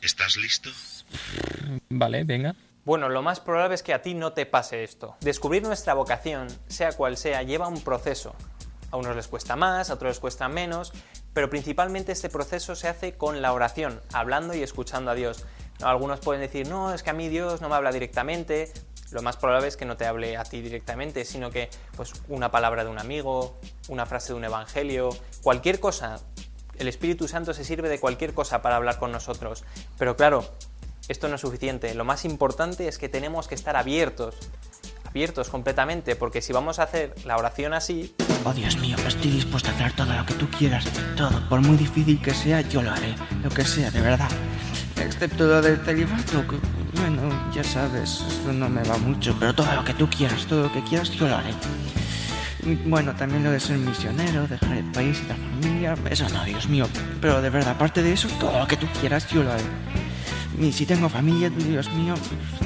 ¿Estás 0.01 0.37
listo? 0.37 0.69
Vale, 1.89 2.23
venga. 2.23 2.55
Bueno, 2.87 3.09
lo 3.09 3.21
más 3.21 3.41
probable 3.41 3.75
es 3.75 3.83
que 3.83 3.93
a 3.93 4.01
ti 4.01 4.13
no 4.13 4.31
te 4.31 4.45
pase 4.45 4.85
esto. 4.85 5.17
Descubrir 5.19 5.61
nuestra 5.61 5.93
vocación, 5.93 6.47
sea 6.67 6.93
cual 6.93 7.17
sea, 7.17 7.43
lleva 7.43 7.67
un 7.67 7.81
proceso. 7.81 8.33
A 8.91 8.95
unos 8.95 9.13
les 9.13 9.27
cuesta 9.27 9.57
más, 9.57 9.89
a 9.89 9.95
otros 9.95 10.11
les 10.11 10.19
cuesta 10.21 10.47
menos, 10.47 10.93
pero 11.33 11.49
principalmente 11.49 12.13
este 12.13 12.29
proceso 12.29 12.77
se 12.77 12.87
hace 12.87 13.17
con 13.17 13.41
la 13.41 13.51
oración, 13.51 13.99
hablando 14.13 14.53
y 14.53 14.63
escuchando 14.63 15.11
a 15.11 15.15
Dios. 15.15 15.43
¿No? 15.81 15.87
Algunos 15.89 16.21
pueden 16.21 16.39
decir, 16.39 16.69
no, 16.69 16.93
es 16.93 17.03
que 17.03 17.09
a 17.09 17.13
mí 17.13 17.27
Dios 17.27 17.59
no 17.59 17.67
me 17.67 17.75
habla 17.75 17.91
directamente. 17.91 18.71
Lo 19.11 19.21
más 19.21 19.35
probable 19.35 19.67
es 19.67 19.75
que 19.75 19.83
no 19.83 19.97
te 19.97 20.05
hable 20.05 20.37
a 20.37 20.45
ti 20.45 20.61
directamente, 20.61 21.25
sino 21.25 21.51
que 21.51 21.69
pues 21.97 22.13
una 22.29 22.51
palabra 22.51 22.85
de 22.85 22.89
un 22.89 22.99
amigo, 22.99 23.57
una 23.89 24.05
frase 24.05 24.31
de 24.31 24.35
un 24.35 24.45
evangelio, 24.45 25.09
cualquier 25.43 25.81
cosa. 25.81 26.21
El 26.79 26.87
Espíritu 26.87 27.27
Santo 27.27 27.53
se 27.53 27.65
sirve 27.65 27.89
de 27.89 27.99
cualquier 27.99 28.33
cosa 28.33 28.61
para 28.61 28.77
hablar 28.77 28.97
con 28.97 29.11
nosotros. 29.11 29.65
Pero 29.97 30.15
claro, 30.15 30.49
esto 31.07 31.27
no 31.27 31.35
es 31.35 31.41
suficiente. 31.41 31.93
Lo 31.93 32.05
más 32.05 32.25
importante 32.25 32.87
es 32.87 32.97
que 32.97 33.09
tenemos 33.09 33.47
que 33.47 33.55
estar 33.55 33.75
abiertos, 33.75 34.35
abiertos 35.05 35.49
completamente, 35.49 36.15
porque 36.15 36.41
si 36.41 36.53
vamos 36.53 36.79
a 36.79 36.83
hacer 36.83 37.13
la 37.25 37.37
oración 37.37 37.73
así, 37.73 38.15
Oh 38.45 38.53
Dios 38.53 38.77
mío, 38.77 38.95
estoy 39.05 39.31
dispuesto 39.31 39.69
a 39.69 39.73
hacer 39.73 39.91
todo 39.93 40.13
lo 40.13 40.25
que 40.25 40.33
tú 40.35 40.47
quieras. 40.49 40.85
Todo, 41.17 41.37
por 41.49 41.59
muy 41.59 41.75
difícil 41.75 42.21
que 42.21 42.33
sea, 42.33 42.61
yo 42.61 42.81
lo 42.81 42.91
haré. 42.91 43.13
Lo 43.43 43.49
que 43.49 43.65
sea, 43.65 43.91
de 43.91 43.99
verdad. 43.99 44.29
Excepto 44.95 45.47
lo 45.47 45.61
del 45.61 45.77
celibato, 45.83 46.45
bueno, 46.93 47.51
ya 47.53 47.63
sabes, 47.63 48.21
eso 48.21 48.53
no 48.53 48.69
me 48.69 48.81
va 48.83 48.97
mucho. 48.99 49.35
Pero 49.37 49.53
todo 49.53 49.73
lo 49.75 49.83
que 49.83 49.93
tú 49.93 50.09
quieras, 50.09 50.45
todo 50.45 50.63
lo 50.63 50.71
que 50.71 50.81
quieras, 50.83 51.11
yo 51.11 51.27
lo 51.27 51.35
haré. 51.35 51.53
Bueno, 52.85 53.13
también 53.15 53.43
lo 53.43 53.51
de 53.51 53.59
ser 53.59 53.77
misionero, 53.77 54.47
dejar 54.47 54.77
el 54.77 54.91
país 54.91 55.21
y 55.23 55.27
la 55.27 55.35
familia, 55.35 55.95
eso 56.09 56.29
no, 56.29 56.45
Dios 56.45 56.67
mío. 56.67 56.87
Pero 57.19 57.41
de 57.41 57.49
verdad, 57.49 57.71
aparte 57.71 58.01
de 58.01 58.13
eso, 58.13 58.29
todo 58.39 58.57
lo 58.57 58.67
que 58.67 58.77
tú 58.77 58.87
quieras, 58.99 59.27
yo 59.27 59.43
lo 59.43 59.51
haré. 59.51 59.63
Y 60.59 60.71
si 60.71 60.87
tengo 60.87 61.07
familia, 61.07 61.51
Dios 61.51 61.91
mío, 61.91 62.15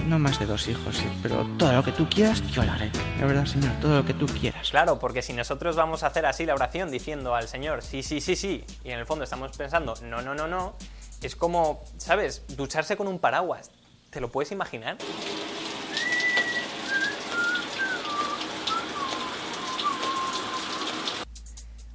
no 0.07 0.17
más 0.17 0.39
de 0.39 0.45
dos 0.45 0.65
hijos, 0.69 1.03
pero 1.21 1.45
todo 1.57 1.73
lo 1.73 1.83
que 1.83 1.91
tú 1.91 2.07
quieras, 2.09 2.41
yo 2.51 2.63
lo 2.63 2.71
haré. 2.71 2.89
De 3.19 3.25
verdad, 3.25 3.45
Señor, 3.45 3.73
todo 3.81 3.97
lo 3.97 4.05
que 4.05 4.13
tú 4.13 4.25
quieras. 4.27 4.69
Claro, 4.69 4.97
porque 4.97 5.21
si 5.21 5.33
nosotros 5.33 5.75
vamos 5.75 6.03
a 6.03 6.07
hacer 6.07 6.25
así 6.25 6.45
la 6.45 6.53
oración 6.53 6.89
diciendo 6.89 7.35
al 7.35 7.49
Señor 7.49 7.81
sí, 7.81 8.01
sí, 8.01 8.21
sí, 8.21 8.37
sí, 8.37 8.63
y 8.85 8.91
en 8.91 8.99
el 8.99 9.05
fondo 9.05 9.25
estamos 9.25 9.57
pensando 9.57 9.93
no, 10.03 10.21
no, 10.21 10.33
no, 10.33 10.47
no, 10.47 10.73
es 11.21 11.35
como, 11.35 11.83
¿sabes? 11.97 12.43
Ducharse 12.55 12.95
con 12.95 13.07
un 13.07 13.19
paraguas. 13.19 13.71
¿Te 14.09 14.21
lo 14.21 14.29
puedes 14.29 14.51
imaginar? 14.51 14.97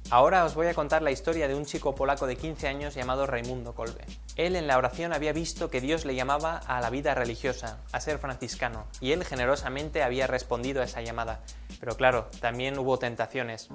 Ahora 0.09 0.45
os 0.45 0.55
voy 0.55 0.67
a 0.67 0.73
contar 0.73 1.01
la 1.01 1.11
historia 1.11 1.49
de 1.49 1.55
un 1.55 1.65
chico 1.65 1.93
polaco 1.93 2.27
de 2.27 2.37
15 2.37 2.69
años 2.69 2.95
llamado 2.95 3.27
Raimundo 3.27 3.75
Kolbe. 3.75 4.05
Él 4.37 4.55
en 4.55 4.65
la 4.65 4.77
oración 4.77 5.11
había 5.11 5.33
visto 5.33 5.69
que 5.69 5.81
Dios 5.81 6.05
le 6.05 6.15
llamaba 6.15 6.59
a 6.65 6.79
la 6.79 6.89
vida 6.89 7.13
religiosa, 7.13 7.79
a 7.91 7.99
ser 7.99 8.17
franciscano, 8.17 8.85
y 9.01 9.11
él 9.11 9.25
generosamente 9.25 10.03
había 10.03 10.25
respondido 10.25 10.81
a 10.81 10.85
esa 10.85 11.01
llamada. 11.01 11.41
Pero 11.81 11.97
claro, 11.97 12.29
también 12.39 12.79
hubo 12.79 12.97
tentaciones. 12.97 13.67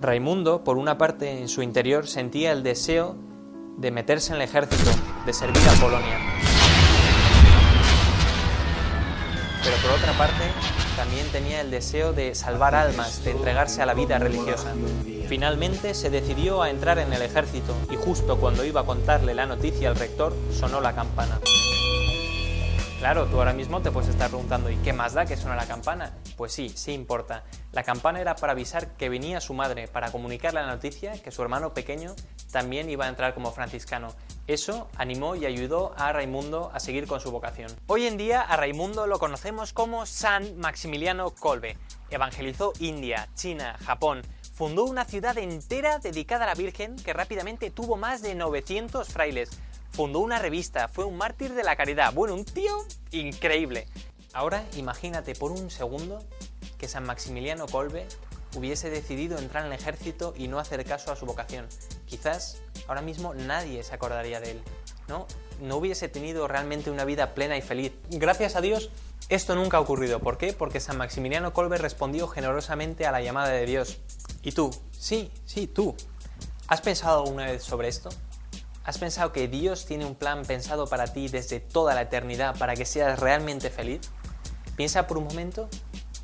Raimundo, 0.00 0.62
por 0.62 0.76
una 0.76 0.96
parte, 0.96 1.40
en 1.40 1.48
su 1.48 1.60
interior 1.60 2.06
sentía 2.06 2.52
el 2.52 2.62
deseo 2.62 3.16
de 3.76 3.90
meterse 3.90 4.30
en 4.30 4.36
el 4.36 4.42
ejército, 4.42 4.90
de 5.26 5.32
servir 5.32 5.62
a 5.68 5.80
Polonia. 5.80 6.18
Pero 9.64 9.76
por 9.82 9.90
otra 9.90 10.12
parte, 10.12 10.44
también 10.94 11.26
tenía 11.32 11.60
el 11.60 11.70
deseo 11.72 12.12
de 12.12 12.36
salvar 12.36 12.76
almas, 12.76 13.24
de 13.24 13.32
entregarse 13.32 13.82
a 13.82 13.86
la 13.86 13.94
vida 13.94 14.20
religiosa. 14.20 14.72
Finalmente 15.30 15.94
se 15.94 16.10
decidió 16.10 16.60
a 16.60 16.70
entrar 16.70 16.98
en 16.98 17.12
el 17.12 17.22
ejército 17.22 17.72
y 17.88 17.94
justo 17.94 18.40
cuando 18.40 18.64
iba 18.64 18.80
a 18.80 18.84
contarle 18.84 19.32
la 19.32 19.46
noticia 19.46 19.88
al 19.88 19.94
rector 19.94 20.34
sonó 20.50 20.80
la 20.80 20.92
campana. 20.92 21.38
Claro, 22.98 23.26
tú 23.26 23.38
ahora 23.38 23.52
mismo 23.52 23.80
te 23.80 23.92
puedes 23.92 24.10
estar 24.10 24.28
preguntando 24.28 24.70
¿y 24.70 24.76
qué 24.78 24.92
más 24.92 25.14
da 25.14 25.26
que 25.26 25.36
suena 25.36 25.54
la 25.54 25.68
campana? 25.68 26.12
Pues 26.36 26.52
sí, 26.52 26.68
sí 26.70 26.90
importa. 26.90 27.44
La 27.70 27.84
campana 27.84 28.20
era 28.20 28.34
para 28.34 28.54
avisar 28.54 28.96
que 28.96 29.08
venía 29.08 29.40
su 29.40 29.54
madre, 29.54 29.86
para 29.86 30.10
comunicarle 30.10 30.62
la 30.62 30.66
noticia 30.66 31.12
que 31.12 31.30
su 31.30 31.42
hermano 31.42 31.74
pequeño 31.74 32.16
también 32.50 32.90
iba 32.90 33.04
a 33.04 33.08
entrar 33.08 33.32
como 33.32 33.52
franciscano. 33.52 34.08
Eso 34.48 34.88
animó 34.96 35.36
y 35.36 35.46
ayudó 35.46 35.94
a 35.96 36.12
Raimundo 36.12 36.72
a 36.74 36.80
seguir 36.80 37.06
con 37.06 37.20
su 37.20 37.30
vocación. 37.30 37.70
Hoy 37.86 38.06
en 38.06 38.16
día 38.16 38.40
a 38.40 38.56
Raimundo 38.56 39.06
lo 39.06 39.20
conocemos 39.20 39.72
como 39.72 40.06
San 40.06 40.58
Maximiliano 40.58 41.30
Kolbe. 41.30 41.76
Evangelizó 42.10 42.72
India, 42.80 43.28
China, 43.36 43.76
Japón. 43.86 44.22
Fundó 44.60 44.84
una 44.84 45.06
ciudad 45.06 45.38
entera 45.38 46.00
dedicada 46.00 46.44
a 46.44 46.48
la 46.48 46.54
Virgen 46.54 46.94
que 46.96 47.14
rápidamente 47.14 47.70
tuvo 47.70 47.96
más 47.96 48.20
de 48.20 48.34
900 48.34 49.08
frailes. 49.08 49.48
Fundó 49.90 50.18
una 50.18 50.38
revista, 50.38 50.86
fue 50.88 51.06
un 51.06 51.16
mártir 51.16 51.54
de 51.54 51.62
la 51.62 51.76
caridad. 51.76 52.12
Bueno, 52.12 52.34
un 52.34 52.44
tío 52.44 52.84
increíble. 53.10 53.88
Ahora 54.34 54.62
imagínate 54.76 55.34
por 55.34 55.50
un 55.50 55.70
segundo 55.70 56.22
que 56.76 56.88
San 56.88 57.04
Maximiliano 57.04 57.64
Kolbe 57.68 58.06
hubiese 58.54 58.90
decidido 58.90 59.38
entrar 59.38 59.64
en 59.64 59.72
el 59.72 59.78
ejército 59.78 60.34
y 60.36 60.46
no 60.48 60.58
hacer 60.58 60.84
caso 60.84 61.10
a 61.10 61.16
su 61.16 61.24
vocación. 61.24 61.66
Quizás 62.04 62.60
ahora 62.86 63.00
mismo 63.00 63.32
nadie 63.32 63.82
se 63.82 63.94
acordaría 63.94 64.40
de 64.40 64.50
él, 64.50 64.62
¿no? 65.08 65.26
No 65.62 65.78
hubiese 65.78 66.10
tenido 66.10 66.48
realmente 66.48 66.90
una 66.90 67.06
vida 67.06 67.32
plena 67.32 67.56
y 67.56 67.62
feliz. 67.62 67.92
Gracias 68.10 68.56
a 68.56 68.60
Dios, 68.60 68.90
esto 69.30 69.54
nunca 69.54 69.76
ha 69.76 69.80
ocurrido. 69.80 70.18
¿Por 70.18 70.38
qué? 70.38 70.52
Porque 70.52 70.80
San 70.80 70.98
Maximiliano 70.98 71.52
Kolbe 71.52 71.78
respondió 71.78 72.26
generosamente 72.26 73.06
a 73.06 73.12
la 73.12 73.22
llamada 73.22 73.50
de 73.50 73.64
Dios. 73.64 73.98
¿Y 74.42 74.52
tú? 74.52 74.70
Sí, 74.90 75.30
sí, 75.46 75.68
tú. 75.68 75.94
¿Has 76.66 76.80
pensado 76.80 77.22
alguna 77.22 77.46
vez 77.46 77.62
sobre 77.62 77.88
esto? 77.88 78.10
¿Has 78.82 78.98
pensado 78.98 79.32
que 79.32 79.46
Dios 79.46 79.86
tiene 79.86 80.04
un 80.04 80.16
plan 80.16 80.44
pensado 80.44 80.88
para 80.88 81.12
ti 81.12 81.28
desde 81.28 81.60
toda 81.60 81.94
la 81.94 82.02
eternidad 82.02 82.58
para 82.58 82.74
que 82.74 82.84
seas 82.84 83.20
realmente 83.20 83.70
feliz? 83.70 84.00
Piensa 84.76 85.06
por 85.06 85.18
un 85.18 85.24
momento 85.24 85.68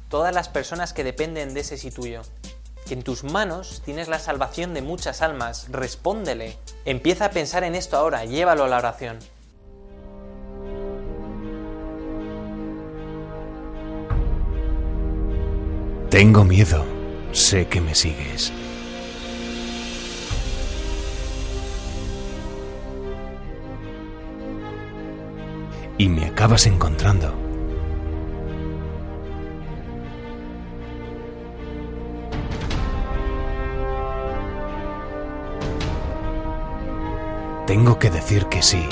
todas 0.08 0.34
las 0.34 0.48
personas 0.48 0.92
que 0.92 1.04
dependen 1.04 1.54
de 1.54 1.60
ese 1.60 1.76
sí 1.76 1.90
tuyo. 1.90 2.22
que 2.86 2.94
en 2.94 3.02
tus 3.02 3.24
manos 3.24 3.82
tienes 3.84 4.08
la 4.08 4.18
salvación 4.18 4.72
de 4.72 4.80
muchas 4.80 5.20
almas. 5.20 5.66
Respóndele. 5.70 6.56
Empieza 6.84 7.26
a 7.26 7.30
pensar 7.30 7.64
en 7.64 7.74
esto 7.74 7.96
ahora, 7.96 8.24
llévalo 8.24 8.64
a 8.64 8.68
la 8.68 8.78
oración. 8.78 9.18
Tengo 16.16 16.44
miedo. 16.44 16.82
Sé 17.32 17.66
que 17.66 17.78
me 17.78 17.94
sigues. 17.94 18.50
Y 25.98 26.08
me 26.08 26.24
acabas 26.24 26.66
encontrando. 26.66 27.34
Tengo 37.66 37.98
que 37.98 38.08
decir 38.08 38.46
que 38.46 38.62
sí. 38.62 38.88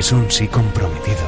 Es 0.00 0.12
un 0.12 0.30
sí 0.30 0.48
comprometido. 0.48 1.26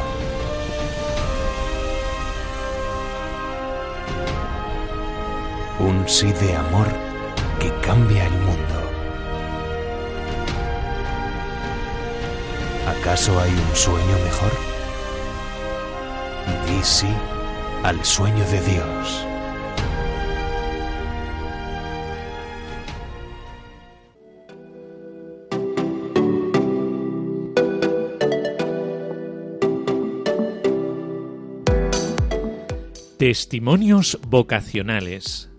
Un 5.78 6.08
sí 6.08 6.32
de 6.32 6.56
amor 6.56 6.86
que 7.60 7.70
cambia 7.86 8.24
el 8.24 8.32
mundo. 8.32 8.76
¿Acaso 12.98 13.38
hay 13.38 13.50
un 13.50 13.76
sueño 13.76 14.16
mejor? 14.24 14.52
Di 16.66 16.82
sí 16.82 17.14
al 17.82 18.02
sueño 18.02 18.42
de 18.46 18.60
Dios. 18.62 19.31
Testimonios 33.22 34.18
vocacionales. 34.26 35.51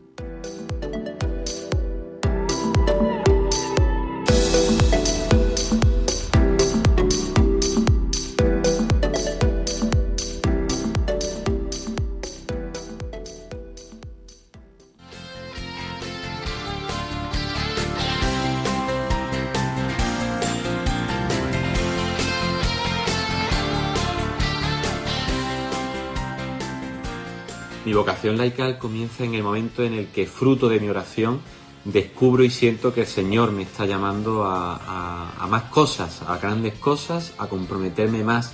Mi 28.23 28.29
vocación 28.29 28.47
laical 28.47 28.77
comienza 28.77 29.25
en 29.25 29.33
el 29.33 29.43
momento 29.43 29.83
en 29.83 29.91
el 29.95 30.07
que, 30.07 30.25
fruto 30.25 30.69
de 30.69 30.79
mi 30.79 30.87
oración, 30.87 31.41
descubro 31.83 32.45
y 32.45 32.49
siento 32.49 32.93
que 32.93 33.01
el 33.01 33.07
Señor 33.07 33.51
me 33.51 33.63
está 33.63 33.85
llamando 33.85 34.45
a 34.45 35.45
más 35.49 35.63
cosas, 35.63 36.21
a 36.21 36.37
grandes 36.37 36.75
cosas, 36.75 37.33
a 37.37 37.47
comprometerme 37.47 38.23
más 38.23 38.53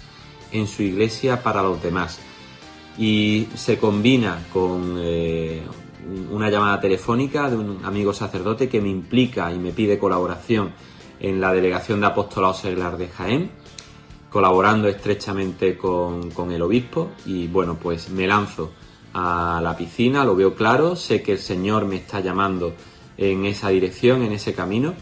en 0.51 0.67
su 0.67 0.81
iglesia 0.81 1.43
para 1.43 1.61
los 1.61 1.83
demás. 1.83 2.19
Y 2.97 3.47
se 3.53 3.77
combina 3.77 4.39
con 4.51 4.95
eh, 4.97 5.61
una 6.31 6.49
llamada 6.49 6.81
telefónica 6.81 7.47
de 7.47 7.57
un 7.57 7.85
amigo 7.85 8.11
sacerdote 8.11 8.67
que 8.69 8.81
me 8.81 8.89
implica 8.89 9.53
y 9.53 9.59
me 9.59 9.71
pide 9.71 9.99
colaboración 9.99 10.73
en 11.19 11.39
la 11.39 11.53
Delegación 11.53 12.01
de 12.01 12.07
Apostolado 12.07 12.55
Seglar 12.55 12.97
de 12.97 13.07
Jaén, 13.09 13.51
colaborando 14.31 14.87
estrechamente 14.87 15.77
con, 15.77 16.31
con 16.31 16.51
el 16.51 16.63
obispo 16.63 17.11
y 17.27 17.45
bueno, 17.45 17.77
pues 17.79 18.09
me 18.09 18.25
lanzo 18.25 18.71
a 19.13 19.59
la 19.63 19.75
piscina, 19.75 20.25
lo 20.25 20.35
veo 20.35 20.55
claro, 20.55 20.95
sé 20.95 21.21
que 21.21 21.33
el 21.33 21.39
Señor 21.39 21.85
me 21.85 21.95
está 21.95 22.19
llamando 22.19 22.73
en 23.17 23.45
esa 23.45 23.69
dirección, 23.69 24.21
en 24.21 24.31
ese 24.31 24.53
camino 24.53 24.93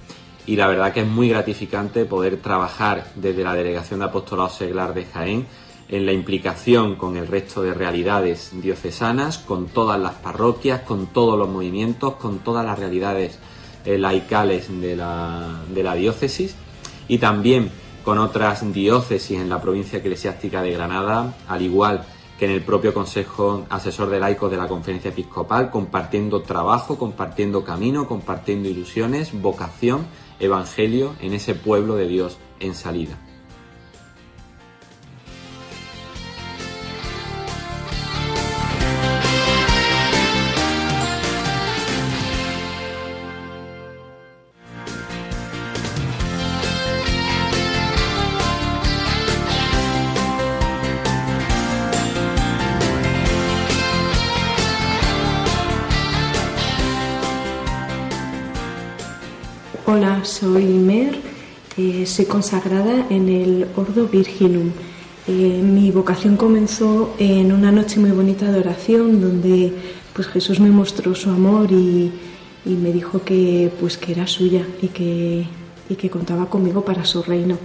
y 0.48 0.56
la 0.56 0.68
verdad 0.68 0.94
que 0.94 1.02
es 1.02 1.08
muy 1.08 1.30
gratificante 1.30 2.06
poder 2.06 2.38
trabajar 2.38 3.12
desde 3.16 3.44
la 3.44 3.54
Delegación 3.54 4.00
de 4.00 4.06
Apostolado 4.06 4.50
Seglar 4.50 4.94
de 4.94 5.06
Jaén 5.06 5.46
en 5.90 6.06
la 6.06 6.14
implicación 6.14 6.96
con 6.96 7.18
el 7.18 7.28
resto 7.28 7.62
de 7.62 7.74
realidades 7.74 8.52
diocesanas, 8.54 9.38
con 9.38 9.68
todas 9.68 10.00
las 10.00 10.14
parroquias, 10.14 10.82
con 10.82 11.08
todos 11.08 11.38
los 11.38 11.50
movimientos, 11.50 12.16
con 12.16 12.40
todas 12.40 12.66
las 12.66 12.80
realidades 12.80 13.38
eh, 13.86 13.98
laicales 13.98 14.70
de 14.82 14.96
la, 14.96 15.62
de 15.74 15.84
la 15.84 15.96
diócesis 15.96 16.56
y 17.10 17.18
también 17.18 17.70
con 18.04 18.18
otras 18.18 18.74
diócesis 18.74 19.40
en 19.40 19.50
la 19.50 19.62
provincia 19.62 20.00
eclesiástica 20.00 20.62
de 20.62 20.72
Granada, 20.72 21.36
al 21.48 21.62
igual 21.62 22.06
que 22.06 22.17
en 22.46 22.52
el 22.52 22.64
propio 22.64 22.94
Consejo 22.94 23.66
Asesor 23.70 24.10
de 24.10 24.20
Laicos 24.20 24.52
de 24.52 24.58
la 24.58 24.68
Conferencia 24.68 25.10
Episcopal, 25.10 25.72
compartiendo 25.72 26.42
trabajo, 26.42 26.98
compartiendo 26.98 27.64
camino, 27.64 28.08
compartiendo 28.08 28.70
ilusiones, 28.70 29.40
vocación, 29.42 30.06
evangelio 30.40 31.16
en 31.20 31.34
ese 31.34 31.56
pueblo 31.56 31.96
de 31.96 32.08
Dios 32.08 32.38
en 32.60 32.76
salida. 32.76 33.18
Consagrada 62.28 63.08
en 63.10 63.30
el 63.30 63.68
Ordo 63.76 64.08
Virginum. 64.08 64.72
Eh, 65.28 65.62
mi 65.64 65.92
vocación 65.92 66.38
comenzó 66.38 67.14
en 67.20 67.52
una 67.52 67.72
noche 67.72 68.00
muy 68.00 68.12
bonita 68.12 68.52
de 68.52 68.60
oración 68.60 69.20
donde 69.20 69.74
pues 70.14 70.28
Jesús 70.28 70.60
me 70.60 70.70
mostró 70.70 71.14
su 71.16 71.30
amor 71.30 71.72
y, 71.72 72.12
me 72.66 72.92
dijo 72.92 73.24
que 73.24 73.72
pues 73.80 73.98
que 73.98 74.12
era 74.12 74.28
suya 74.28 74.66
y 74.82 74.88
que, 74.90 75.46
y 75.90 75.96
que 75.96 76.10
contaba 76.10 76.50
conmigo 76.50 76.84
para 76.84 77.06
su 77.06 77.24
reino. 77.24 77.58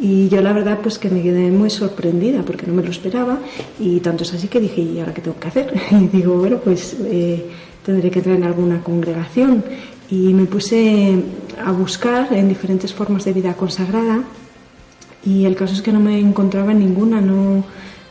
Y 0.00 0.28
yo 0.28 0.40
la 0.40 0.52
verdad 0.52 0.78
pues 0.82 0.98
que 0.98 1.10
me 1.10 1.22
quedé 1.22 1.50
muy 1.50 1.68
sorprendida 1.68 2.42
porque 2.42 2.66
no 2.66 2.72
me 2.72 2.82
lo 2.82 2.90
esperaba 2.90 3.40
y 3.78 4.00
tanto 4.00 4.22
es 4.22 4.32
así 4.32 4.48
que 4.48 4.60
dije, 4.60 4.80
¿y 4.80 5.00
ahora 5.00 5.12
qué 5.12 5.20
tengo 5.20 5.38
que 5.38 5.48
hacer? 5.48 5.74
Y 5.90 6.16
digo, 6.16 6.34
bueno, 6.38 6.58
pues 6.64 6.96
eh, 7.04 7.44
tendré 7.84 8.10
que 8.10 8.20
entrar 8.20 8.36
en 8.36 8.44
alguna 8.44 8.82
congregación 8.82 9.64
y 10.10 10.32
me 10.34 10.46
puse 10.46 11.22
a 11.64 11.72
buscar 11.72 12.32
en 12.32 12.48
diferentes 12.48 12.94
formas 12.94 13.24
de 13.24 13.32
vida 13.32 13.54
consagrada 13.54 14.22
y 15.24 15.44
el 15.44 15.56
caso 15.56 15.74
es 15.74 15.82
que 15.82 15.92
no 15.92 16.00
me 16.00 16.18
encontraba 16.18 16.72
en 16.72 16.78
ninguna, 16.78 17.20
no, 17.20 17.64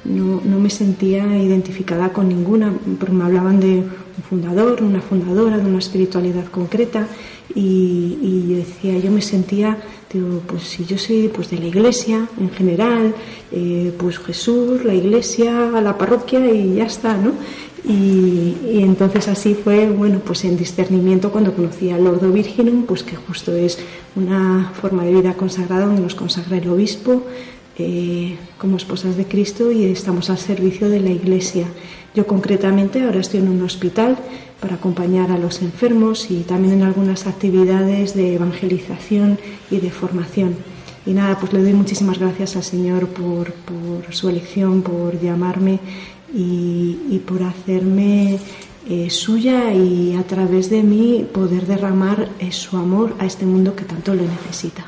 no, 0.06 0.42
no 0.44 0.60
me 0.60 0.70
sentía 0.70 1.26
identificada 1.38 2.10
con 2.10 2.30
ninguna, 2.30 2.74
porque 3.00 3.16
me 3.16 3.24
hablaban 3.24 3.60
de 3.60 3.78
un 3.78 4.24
fundador, 4.30 4.84
una 4.84 5.02
fundadora, 5.02 5.58
de 5.58 5.66
una 5.66 5.80
espiritualidad 5.80 6.46
concreta 6.46 7.08
y, 7.56 8.46
yo 8.50 8.58
decía, 8.58 9.00
yo 9.00 9.12
me 9.12 9.22
sentía, 9.22 9.78
digo, 10.12 10.42
pues 10.46 10.64
si 10.64 10.86
yo 10.86 10.98
soy 10.98 11.30
pues 11.34 11.50
de 11.50 11.58
la 11.58 11.66
iglesia 11.66 12.28
en 12.40 12.52
general, 12.52 13.16
eh, 13.52 13.94
pues 13.98 14.20
Jesús, 14.20 14.84
la 14.84 14.94
iglesia, 14.94 15.72
la 15.82 15.98
parroquia 15.98 16.46
y 16.52 16.76
ya 16.76 16.86
está, 16.86 17.18
¿no? 17.18 17.32
Y, 17.88 18.58
y 18.70 18.82
entonces 18.84 19.30
así 19.30 19.54
fue, 19.56 19.90
bueno, 19.90 20.20
pues 20.20 20.44
en 20.44 20.58
discernimiento 20.58 21.32
cuando 21.32 21.54
conocí 21.54 21.90
al 21.90 22.06
Ordo 22.06 22.32
Virginum, 22.32 22.84
pues 22.84 23.04
que 23.04 23.16
justo 23.16 23.56
es 23.56 23.80
una 24.16 24.74
forma 24.82 25.06
de 25.06 25.14
vida 25.14 25.36
consagrada 25.36 25.86
donde 25.86 26.02
nos 26.02 26.16
consagra 26.16 26.58
el 26.58 26.68
obispo 26.68 27.24
eh, 27.80 28.36
como 28.58 28.78
esposas 28.78 29.18
de 29.18 29.26
Cristo 29.26 29.72
y 29.72 29.86
estamos 29.86 30.32
al 30.32 30.40
servicio 30.40 30.90
de 30.90 31.00
la 31.00 31.12
Iglesia. 31.12 31.68
Yo 32.16 32.26
concretamente 32.26 33.04
ahora 33.04 33.20
estoy 33.20 33.40
en 33.40 33.50
un 33.50 33.62
hospital 33.62 34.18
para 34.60 34.76
acompañar 34.76 35.32
a 35.32 35.38
los 35.38 35.62
enfermos 35.62 36.32
y 36.32 36.42
también 36.42 36.74
en 36.74 36.82
algunas 36.82 37.28
actividades 37.28 38.16
de 38.16 38.34
evangelización 38.34 39.38
y 39.70 39.78
de 39.78 39.92
formación. 39.92 40.56
Y 41.06 41.14
nada, 41.14 41.40
pues 41.40 41.54
le 41.54 41.62
doy 41.62 41.74
muchísimas 41.74 42.18
gracias 42.18 42.56
al 42.56 42.64
Señor 42.64 43.10
por, 43.10 43.54
por 43.54 44.14
su 44.14 44.28
elección, 44.28 44.82
por 44.82 45.22
llamarme 45.22 45.80
y, 46.34 47.00
y 47.10 47.20
por 47.26 47.44
hacerme 47.44 48.40
eh, 48.90 49.10
suya 49.10 49.74
y 49.74 50.16
a 50.16 50.24
través 50.24 50.70
de 50.70 50.82
mí 50.82 51.28
poder 51.34 51.68
derramar 51.68 52.30
eh, 52.40 52.54
su 52.54 52.78
amor 52.78 53.16
a 53.20 53.26
este 53.26 53.46
mundo 53.46 53.76
que 53.76 53.84
tanto 53.84 54.14
lo 54.14 54.24
necesita. 54.24 54.86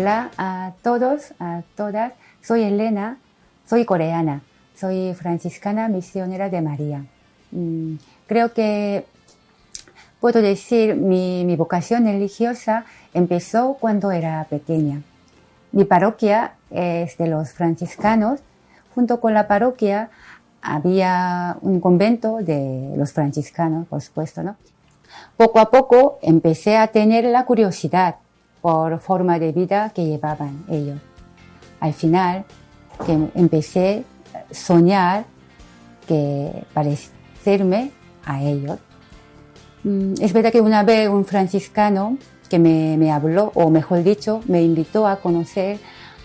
Hola 0.00 0.30
a 0.38 0.72
todos, 0.82 1.34
a 1.40 1.60
todas. 1.76 2.14
Soy 2.40 2.62
Elena, 2.62 3.18
soy 3.66 3.84
coreana, 3.84 4.40
soy 4.74 5.12
franciscana 5.12 5.88
misionera 5.88 6.48
de 6.48 6.62
María. 6.62 7.04
Mm, 7.50 7.96
creo 8.26 8.54
que 8.54 9.04
puedo 10.18 10.40
decir 10.40 10.94
mi, 10.94 11.44
mi 11.44 11.54
vocación 11.54 12.06
religiosa 12.06 12.86
empezó 13.12 13.74
cuando 13.78 14.10
era 14.10 14.42
pequeña. 14.48 15.02
Mi 15.70 15.84
parroquia 15.84 16.54
es 16.70 17.18
de 17.18 17.26
los 17.26 17.52
franciscanos. 17.52 18.40
Junto 18.94 19.20
con 19.20 19.34
la 19.34 19.48
parroquia 19.48 20.08
había 20.62 21.58
un 21.60 21.78
convento 21.78 22.38
de 22.38 22.94
los 22.96 23.12
franciscanos, 23.12 23.86
por 23.86 24.00
supuesto, 24.00 24.42
¿no? 24.42 24.56
Poco 25.36 25.58
a 25.58 25.70
poco 25.70 26.18
empecé 26.22 26.78
a 26.78 26.86
tener 26.86 27.24
la 27.24 27.44
curiosidad 27.44 28.16
por 28.60 28.98
forma 29.00 29.38
de 29.38 29.52
vida 29.52 29.90
que 29.90 30.04
llevaban 30.04 30.64
ellos. 30.68 30.98
Al 31.80 31.94
final, 31.94 32.44
que 33.06 33.12
empecé 33.34 34.04
a 34.34 34.54
soñar 34.54 35.24
que 36.06 36.64
parecerme 36.74 37.92
a 38.24 38.42
ellos. 38.42 38.78
Mm, 39.84 40.14
Es 40.20 40.32
verdad 40.32 40.52
que 40.52 40.60
una 40.60 40.82
vez 40.82 41.08
un 41.08 41.24
franciscano 41.24 42.18
que 42.48 42.58
me, 42.58 42.96
me 42.98 43.10
habló, 43.12 43.52
o 43.54 43.70
mejor 43.70 44.02
dicho, 44.02 44.40
me 44.46 44.62
invitó 44.62 45.06
a 45.06 45.16
conocer 45.16 45.78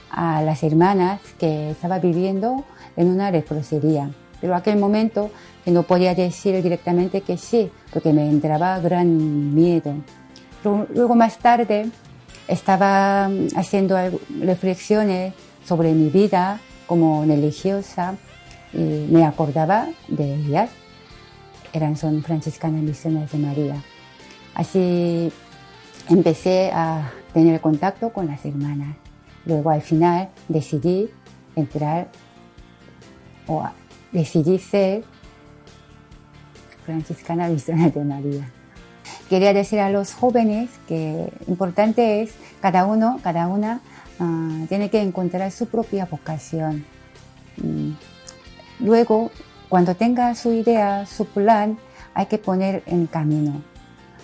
a 0.09 0.41
las 0.41 0.63
hermanas 0.63 1.21
que 1.39 1.71
estaba 1.71 1.99
viviendo 1.99 2.63
en 2.97 3.09
una 3.09 3.31
leprosería. 3.31 4.09
Pero 4.41 4.55
aquel 4.55 4.77
momento 4.77 5.29
que 5.63 5.71
no 5.71 5.83
podía 5.83 6.13
decir 6.15 6.61
directamente 6.61 7.21
que 7.21 7.38
sí, 7.38 7.71
porque 7.91 8.11
me 8.13 8.29
entraba 8.29 8.79
gran 8.79 9.53
miedo. 9.53 9.93
Pero 10.61 10.88
luego 10.93 11.15
más 11.15 11.38
tarde 11.38 11.89
estaba 12.47 13.29
mm, 13.29 13.47
haciendo 13.55 13.97
reflexiones 14.41 15.33
sobre 15.65 15.93
mi 15.93 16.09
vida 16.09 16.59
como 16.87 17.25
religiosa 17.25 18.15
y 18.73 19.07
me 19.09 19.25
acordaba 19.25 19.87
de 20.07 20.35
ellas. 20.35 20.69
Eran, 21.73 21.97
son 21.97 22.23
franciscanas 22.23 22.81
misiones 22.81 23.31
de 23.31 23.37
María. 23.37 23.75
Así 24.53 25.31
empecé 26.09 26.71
a 26.73 27.11
tener 27.33 27.59
contacto 27.59 28.11
con 28.11 28.27
las 28.27 28.45
hermanas. 28.45 28.95
Luego 29.45 29.69
al 29.69 29.81
final 29.81 30.29
decidí 30.47 31.09
entrar 31.55 32.09
o 33.47 33.63
decidí 34.11 34.57
ser 34.59 35.03
franciscana 36.85 37.47
misionera 37.47 37.89
de 37.89 38.03
María. 38.03 38.55
Quería 39.30 39.53
decir 39.53 39.80
a 39.80 39.89
los 39.89 40.14
jóvenes 40.14 40.70
que 40.88 41.32
importante 41.47 42.22
es 42.22 42.32
cada 42.62 42.86
uno, 42.86 43.20
cada 43.24 43.47
una 43.47 43.82
ah, 44.20 44.66
tiene 44.70 44.89
que 44.89 45.01
encontrar 45.01 45.51
su 45.51 45.68
propia 45.68 46.06
vocación. 46.06 46.86
Mm. 47.58 47.91
Luego, 48.80 49.32
cuando 49.70 49.95
tenga 49.95 50.36
su 50.36 50.51
idea, 50.51 51.06
su 51.06 51.26
plan, 51.26 51.78
hay 52.14 52.28
que 52.28 52.38
poner 52.38 52.84
en 52.86 53.08
camino. 53.08 53.62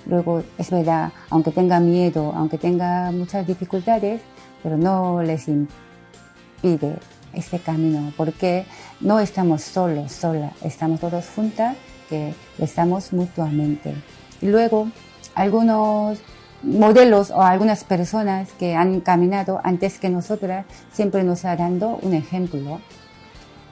Luego, 0.05 0.43
es 0.57 0.71
verdad, 0.71 1.11
aunque 1.29 1.51
tenga 1.51 1.79
miedo, 1.79 2.33
aunque 2.35 2.57
tenga 2.57 3.11
muchas 3.11 3.45
dificultades, 3.45 4.21
pero 4.63 4.77
no 4.77 5.21
les 5.21 5.47
impide 5.47 6.97
este 7.33 7.59
camino, 7.59 8.11
porque 8.17 8.65
no 8.99 9.19
estamos 9.19 9.61
solos, 9.61 10.11
solas, 10.11 10.53
estamos 10.63 10.99
todos 10.99 11.25
juntas, 11.35 11.75
que 12.09 12.33
estamos 12.59 13.13
mutuamente. 13.13 13.95
Y 14.41 14.47
luego, 14.47 14.89
algunos 15.35 16.19
modelos 16.63 17.31
o 17.31 17.41
algunas 17.41 17.83
personas 17.83 18.49
que 18.59 18.75
han 18.75 19.01
caminado 19.01 19.59
antes 19.63 19.99
que 19.99 20.09
nosotras 20.09 20.65
siempre 20.91 21.23
nos 21.23 21.45
han 21.45 21.79
dado 21.79 21.99
un 22.01 22.13
ejemplo. 22.13 22.79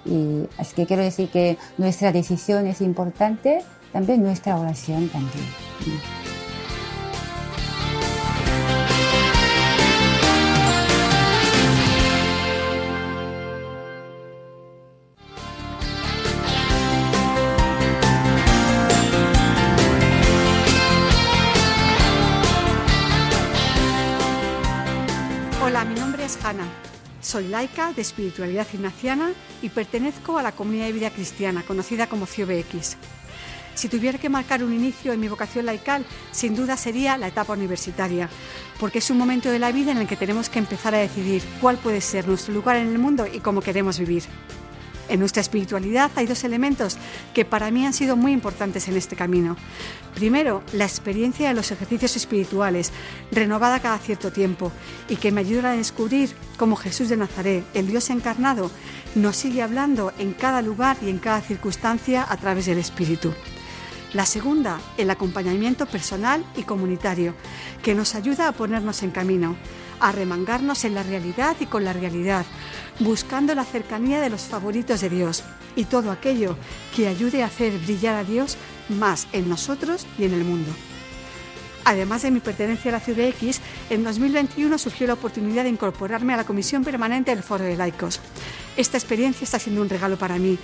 Y 0.06 0.48
así 0.58 0.76
que 0.76 0.86
quiero 0.86 1.04
decir 1.04 1.30
que 1.30 1.58
nuestra 1.78 2.12
decisión 2.12 2.68
es 2.68 2.82
importante, 2.82 3.64
también 3.92 4.24
nuestra 4.24 4.58
oración 4.58 5.10
también. 5.10 5.46
Soy 27.30 27.48
laica 27.48 27.94
de 27.94 28.02
espiritualidad 28.02 28.66
ignaciana 28.74 29.34
y 29.62 29.70
pertenezco 29.70 30.40
a 30.40 30.42
la 30.42 30.52
comunidad 30.52 30.88
de 30.88 30.94
vida 30.94 31.12
cristiana, 31.12 31.62
conocida 31.62 32.08
como 32.08 32.26
CIOBX. 32.26 32.98
Si 33.76 33.88
tuviera 33.88 34.18
que 34.18 34.30
marcar 34.30 34.64
un 34.64 34.74
inicio 34.74 35.14
en 35.14 35.20
mi 35.20 35.28
vocación 35.28 35.68
laical, 35.68 36.04
sin 36.32 36.56
duda 36.56 36.76
sería 36.76 37.20
la 37.20 37.28
etapa 37.28 37.54
universitaria, 37.54 38.32
porque 38.80 38.98
es 38.98 39.12
un 39.12 39.20
momento 39.20 39.52
de 39.52 39.60
la 39.60 39.72
vida 39.72 39.92
en 39.92 40.00
el 40.00 40.08
que 40.08 40.16
tenemos 40.16 40.50
que 40.50 40.58
empezar 40.58 40.96
a 40.96 40.98
decidir 40.98 41.44
cuál 41.62 41.78
puede 41.78 42.02
ser 42.02 42.28
nuestro 42.28 42.52
lugar 42.52 42.78
en 42.78 42.88
el 42.88 42.98
mundo 42.98 43.28
y 43.32 43.42
cómo 43.42 43.62
queremos 43.62 44.00
vivir. 44.00 44.24
En 45.10 45.20
nuestra 45.20 45.42
espiritualidad 45.42 46.12
hay 46.16 46.28
dos 46.28 46.44
elementos 46.44 46.98
que 47.34 47.44
para 47.44 47.72
mí 47.72 47.86
han 47.86 47.94
sido 47.94 48.16
muy 48.16 48.32
importantes 48.32 48.88
en 48.88 48.96
este 48.96 49.16
camino. 49.16 49.58
Primero, 50.14 50.64
la 50.72 50.86
experiencia 50.86 51.50
de 51.50 51.56
los 51.56 51.72
ejercicios 51.72 52.16
espirituales, 52.16 52.92
renovada 53.32 53.80
cada 53.80 53.98
cierto 53.98 54.32
tiempo, 54.32 54.72
y 55.10 55.16
que 55.16 55.32
me 55.32 55.42
ayudan 55.42 55.66
a 55.66 55.78
descubrir 55.78 56.30
cómo 56.58 56.76
Jesús 56.76 57.10
de 57.10 57.18
Nazaret, 57.18 57.64
el 57.74 57.88
Dios 57.88 58.12
encarnado, 58.12 58.70
nos 59.16 59.36
sigue 59.36 59.64
hablando 59.64 60.14
en 60.20 60.34
cada 60.34 60.62
lugar 60.62 60.98
y 61.02 61.10
en 61.10 61.18
cada 61.18 61.42
circunstancia 61.42 62.26
a 62.30 62.38
través 62.38 62.68
del 62.68 62.78
Espíritu. 62.78 63.34
La 64.14 64.26
segunda, 64.26 64.80
el 64.98 65.10
acompañamiento 65.10 65.86
personal 65.86 66.44
y 66.56 66.64
comunitario, 66.64 67.34
que 67.84 67.96
nos 67.96 68.16
ayuda 68.16 68.48
a 68.48 68.52
ponernos 68.52 69.04
en 69.04 69.12
camino, 69.12 69.56
a 70.00 70.12
remangarnos 70.12 70.86
en 70.86 70.96
la 70.96 71.04
realidad 71.04 71.56
y 71.60 71.66
con 71.66 71.84
la 71.84 71.94
realidad, 71.94 72.46
buscando 73.00 73.56
la 73.56 73.66
cercanía 73.66 74.22
de 74.22 74.30
los 74.30 74.42
favoritos 74.42 75.02
de 75.02 75.10
Dios 75.10 75.44
y 75.76 75.86
todo 75.86 76.12
aquello 76.12 76.58
que 76.96 77.08
ayude 77.08 77.44
a 77.44 77.48
hacer 77.48 77.78
brillar 77.80 78.16
a 78.16 78.24
Dios 78.24 78.58
más 78.90 79.28
en 79.34 79.50
nosotros 79.50 80.06
y 80.18 80.26
en 80.26 80.34
el 80.34 80.44
mundo. 80.44 80.72
Además 81.86 82.22
de 82.22 82.32
mi 82.32 82.40
pertenencia 82.40 82.90
a 82.90 83.00
la 83.00 83.00
CUDX, 83.00 83.62
en 83.90 84.04
2021 84.04 84.78
surgió 84.78 85.08
la 85.08 85.14
oportunidad 85.14 85.64
de 85.64 85.70
incorporarme 85.70 86.34
a 86.34 86.38
la 86.38 86.44
Comisión 86.44 86.84
Permanente 86.84 87.32
del 87.32 87.44
Foro 87.44 87.64
de 87.64 87.78
Laicos. 87.78 88.20
Esta 88.78 88.98
experiencia 88.98 89.44
está 89.44 89.60
siendo 89.60 89.82
un 89.82 89.90
regalo 89.90 90.18
para 90.18 90.38
mí, 90.38 90.58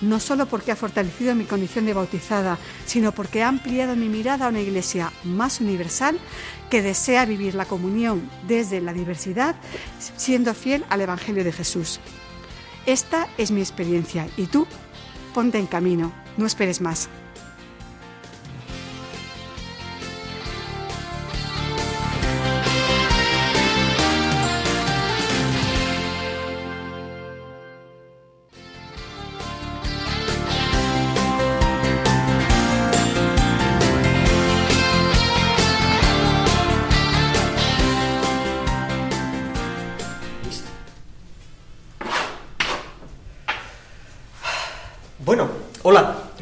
no 0.00 0.18
solo 0.18 0.46
porque 0.46 0.72
ha 0.72 0.76
fortalecido 0.76 1.34
mi 1.34 1.44
condición 1.44 1.86
de 1.86 1.94
bautizada, 1.94 2.58
sino 2.86 3.12
porque 3.12 3.42
ha 3.42 3.48
ampliado 3.48 3.94
mi 3.96 4.08
mirada 4.08 4.46
a 4.46 4.48
una 4.48 4.60
iglesia 4.60 5.12
más 5.24 5.60
universal 5.60 6.18
que 6.68 6.82
desea 6.82 7.26
vivir 7.26 7.54
la 7.54 7.66
comunión 7.66 8.28
desde 8.48 8.80
la 8.80 8.92
diversidad, 8.92 9.54
siendo 10.16 10.54
fiel 10.54 10.84
al 10.88 11.00
Evangelio 11.00 11.44
de 11.44 11.52
Jesús. 11.52 12.00
Esta 12.86 13.28
es 13.38 13.50
mi 13.50 13.60
experiencia 13.60 14.26
y 14.36 14.46
tú, 14.46 14.66
ponte 15.34 15.58
en 15.58 15.66
camino, 15.66 16.12
no 16.36 16.46
esperes 16.46 16.80
más. 16.80 17.08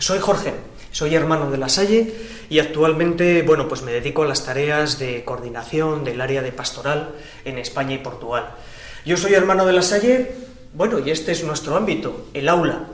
Soy 0.09 0.21
Jorge, 0.21 0.55
soy 0.91 1.15
hermano 1.15 1.51
de 1.51 1.59
la 1.59 1.69
Salle 1.69 2.15
y 2.49 2.61
actualmente, 2.61 3.43
bueno, 3.43 3.69
pues 3.69 3.83
me 3.83 3.93
dedico 3.93 4.23
a 4.23 4.27
las 4.27 4.43
tareas 4.43 4.99
de 4.99 5.23
coordinación 5.23 6.03
del 6.03 6.23
área 6.23 6.41
de 6.41 6.51
pastoral 6.51 7.11
en 7.45 7.59
España 7.59 7.97
y 7.97 7.99
Portugal. 7.99 8.55
Yo 9.05 9.19
soy 9.19 9.35
hermano 9.35 9.67
de 9.67 9.75
la 9.75 9.83
Salle 9.83 10.35
bueno, 10.73 10.99
y 10.99 11.11
este 11.11 11.33
es 11.33 11.45
nuestro 11.45 11.77
ámbito, 11.77 12.29
el 12.33 12.49
aula. 12.49 12.87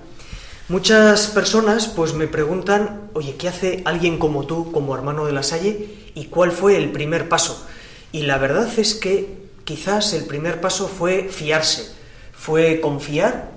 Muchas 0.69 1.29
personas 1.29 1.87
pues 1.87 2.15
me 2.15 2.27
preguntan, 2.27 3.11
oye, 3.12 3.37
¿qué 3.37 3.47
hace 3.47 3.83
alguien 3.85 4.19
como 4.19 4.45
tú, 4.45 4.73
como 4.73 4.93
hermano 4.93 5.25
de 5.25 5.35
la 5.35 5.45
Salle, 5.45 5.91
y 6.17 6.25
cuál 6.25 6.51
fue 6.51 6.77
el 6.77 6.91
primer 6.91 7.29
paso? 7.29 7.65
Y 8.11 8.23
la 8.23 8.39
verdad 8.39 8.69
es 8.77 8.95
que 8.97 9.39
quizás 9.62 10.15
el 10.15 10.25
primer 10.25 10.61
paso 10.61 10.89
fue 10.89 11.29
fiarse, 11.29 11.95
fue 12.33 12.81
confiar, 12.81 13.53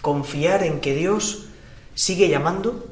confiar 0.00 0.62
en 0.62 0.80
que 0.80 0.94
Dios 0.94 1.48
sigue 1.94 2.30
llamando, 2.30 2.88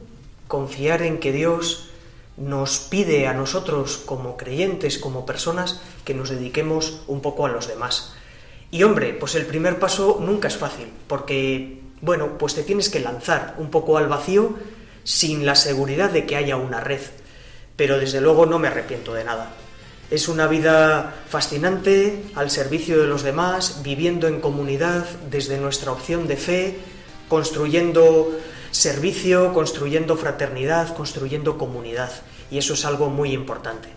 confiar 0.51 1.03
en 1.03 1.21
que 1.21 1.31
Dios 1.31 1.91
nos 2.37 2.81
pide 2.81 3.29
a 3.29 3.33
nosotros 3.33 3.99
como 4.05 4.37
creyentes, 4.37 4.99
como 4.99 5.25
personas, 5.25 5.81
que 6.05 6.13
nos 6.13 6.29
dediquemos 6.29 7.03
un 7.07 7.21
poco 7.23 7.47
a 7.47 7.51
los 7.51 7.69
demás. 7.69 8.15
Y 8.73 8.83
hombre, 8.83 9.15
pues 9.15 9.37
el 9.37 9.47
primer 9.47 9.79
paso 9.79 10.19
nunca 10.21 10.49
es 10.49 10.57
fácil, 10.57 10.89
porque, 11.07 11.81
bueno, 12.01 12.37
pues 12.37 12.55
te 12.55 12.65
tienes 12.65 12.89
que 12.89 12.99
lanzar 12.99 13.55
un 13.59 13.71
poco 13.71 13.97
al 13.97 14.09
vacío 14.09 14.57
sin 15.05 15.47
la 15.47 15.55
seguridad 15.55 16.11
de 16.11 16.27
que 16.27 16.35
haya 16.35 16.57
una 16.57 16.81
red. 16.81 17.01
Pero 17.77 17.99
desde 17.99 18.21
luego 18.21 18.45
no 18.45 18.59
me 18.59 18.69
arrepiento 18.69 19.15
de 19.15 19.25
nada. 19.25 19.53
Es 20.11 20.27
una 20.27 20.49
vida 20.49 21.15
fascinante, 21.29 22.25
al 22.35 22.51
servicio 22.51 22.99
de 23.01 23.07
los 23.07 23.23
demás, 23.23 23.83
viviendo 23.85 24.27
en 24.27 24.41
comunidad 24.41 25.07
desde 25.31 25.59
nuestra 25.59 25.93
opción 25.93 26.27
de 26.27 26.37
fe, 26.37 26.79
construyendo 27.29 28.37
servicio, 28.71 29.53
construyendo 29.53 30.17
fraternidad, 30.17 30.95
construyendo 30.95 31.59
comunidad. 31.59 32.11
Y 32.51 32.59
eso 32.59 32.75
es 32.75 32.85
algo 32.85 33.11
muy 33.11 33.33
importante. 33.33 33.89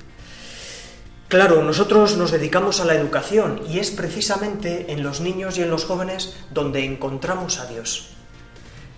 Claro, 1.28 1.64
nosotros 1.64 2.16
nos 2.16 2.30
dedicamos 2.30 2.80
a 2.80 2.86
la 2.86 2.94
educación 2.94 3.62
y 3.68 3.80
es 3.80 3.90
precisamente 3.90 4.92
en 4.92 5.02
los 5.02 5.20
niños 5.20 5.58
y 5.58 5.64
en 5.64 5.72
los 5.72 5.84
jóvenes 5.84 6.36
donde 6.52 6.86
encontramos 6.86 7.60
a 7.60 7.66
Dios. 7.66 8.10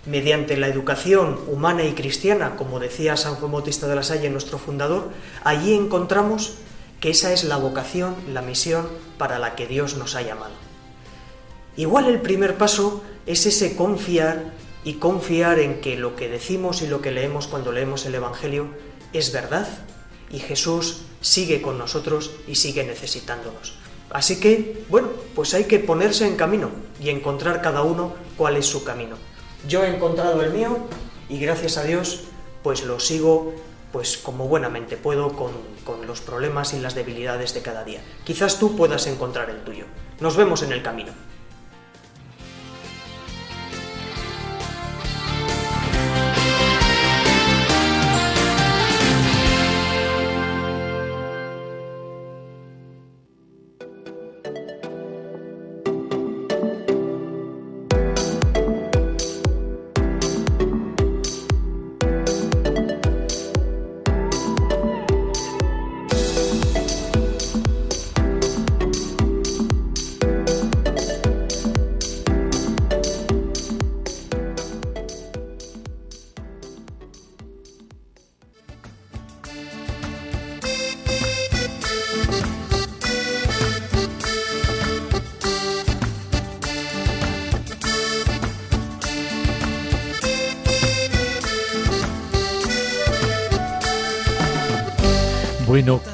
Mediante 0.04 0.58
la 0.58 0.68
educación 0.68 1.40
humana 1.48 1.84
y 1.84 1.94
cristiana, 1.94 2.56
como 2.56 2.78
decía 2.78 3.16
San 3.16 3.36
Juan 3.36 3.52
Bautista 3.52 3.88
de 3.88 3.96
la 3.96 4.02
Salle, 4.02 4.28
nuestro 4.28 4.58
fundador, 4.58 5.08
allí 5.44 5.72
encontramos 5.72 6.56
que 7.00 7.08
esa 7.10 7.32
es 7.32 7.44
la 7.44 7.56
vocación, 7.56 8.14
la 8.32 8.42
misión 8.42 8.86
para 9.16 9.38
la 9.38 9.54
que 9.54 9.66
Dios 9.66 9.96
nos 9.96 10.14
ha 10.14 10.20
llamado. 10.20 10.52
Igual 11.76 12.06
el 12.06 12.20
primer 12.20 12.56
paso 12.56 13.02
es 13.24 13.46
ese 13.46 13.76
confiar 13.76 14.52
y 14.86 14.94
confiar 14.94 15.58
en 15.58 15.80
que 15.80 15.96
lo 15.96 16.14
que 16.14 16.28
decimos 16.28 16.80
y 16.80 16.86
lo 16.86 17.02
que 17.02 17.10
leemos 17.10 17.48
cuando 17.48 17.72
leemos 17.72 18.06
el 18.06 18.14
Evangelio 18.14 18.68
es 19.12 19.32
verdad 19.32 19.66
y 20.30 20.38
Jesús 20.38 21.02
sigue 21.20 21.60
con 21.60 21.76
nosotros 21.76 22.30
y 22.46 22.54
sigue 22.54 22.84
necesitándonos. 22.84 23.74
Así 24.10 24.38
que, 24.38 24.84
bueno, 24.88 25.08
pues 25.34 25.54
hay 25.54 25.64
que 25.64 25.80
ponerse 25.80 26.24
en 26.28 26.36
camino 26.36 26.70
y 27.00 27.10
encontrar 27.10 27.62
cada 27.62 27.82
uno 27.82 28.14
cuál 28.36 28.56
es 28.56 28.66
su 28.66 28.84
camino. 28.84 29.16
Yo 29.66 29.82
he 29.82 29.92
encontrado 29.92 30.40
el 30.42 30.52
mío 30.52 30.78
y 31.28 31.40
gracias 31.40 31.78
a 31.78 31.82
Dios, 31.82 32.20
pues 32.62 32.84
lo 32.84 33.00
sigo 33.00 33.54
pues 33.90 34.16
como 34.16 34.46
buenamente 34.46 34.96
puedo 34.96 35.32
con, 35.32 35.50
con 35.84 36.06
los 36.06 36.20
problemas 36.20 36.74
y 36.74 36.78
las 36.78 36.94
debilidades 36.94 37.54
de 37.54 37.62
cada 37.62 37.82
día. 37.82 38.02
Quizás 38.22 38.60
tú 38.60 38.76
puedas 38.76 39.08
encontrar 39.08 39.50
el 39.50 39.64
tuyo. 39.64 39.86
Nos 40.20 40.36
vemos 40.36 40.62
en 40.62 40.70
el 40.70 40.82
camino. 40.84 41.12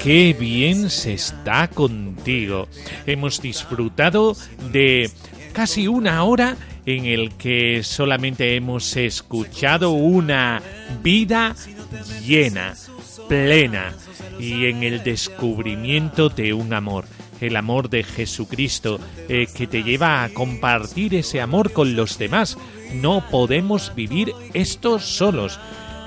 Qué 0.03 0.35
bien 0.37 0.89
se 0.89 1.13
está 1.13 1.69
contigo. 1.69 2.67
Hemos 3.05 3.41
disfrutado 3.41 4.35
de 4.71 5.09
casi 5.53 5.87
una 5.87 6.23
hora 6.25 6.57
en 6.85 7.05
el 7.05 7.31
que 7.35 7.83
solamente 7.83 8.55
hemos 8.55 8.97
escuchado 8.97 9.91
una 9.91 10.61
vida 11.01 11.55
llena, 12.25 12.75
plena 13.29 13.93
y 14.39 14.65
en 14.65 14.83
el 14.83 15.03
descubrimiento 15.03 16.27
de 16.27 16.53
un 16.53 16.73
amor 16.73 17.05
el 17.39 17.55
amor 17.57 17.89
de 17.89 18.03
Jesucristo 18.03 18.99
eh, 19.27 19.47
que 19.53 19.67
te 19.67 19.83
lleva 19.83 20.23
a 20.23 20.29
compartir 20.29 21.13
ese 21.15 21.41
amor 21.41 21.73
con 21.73 21.95
los 21.95 22.17
demás. 22.17 22.57
No 22.93 23.23
podemos 23.29 23.93
vivir 23.95 24.33
esto 24.53 24.97
solos. 24.99 25.59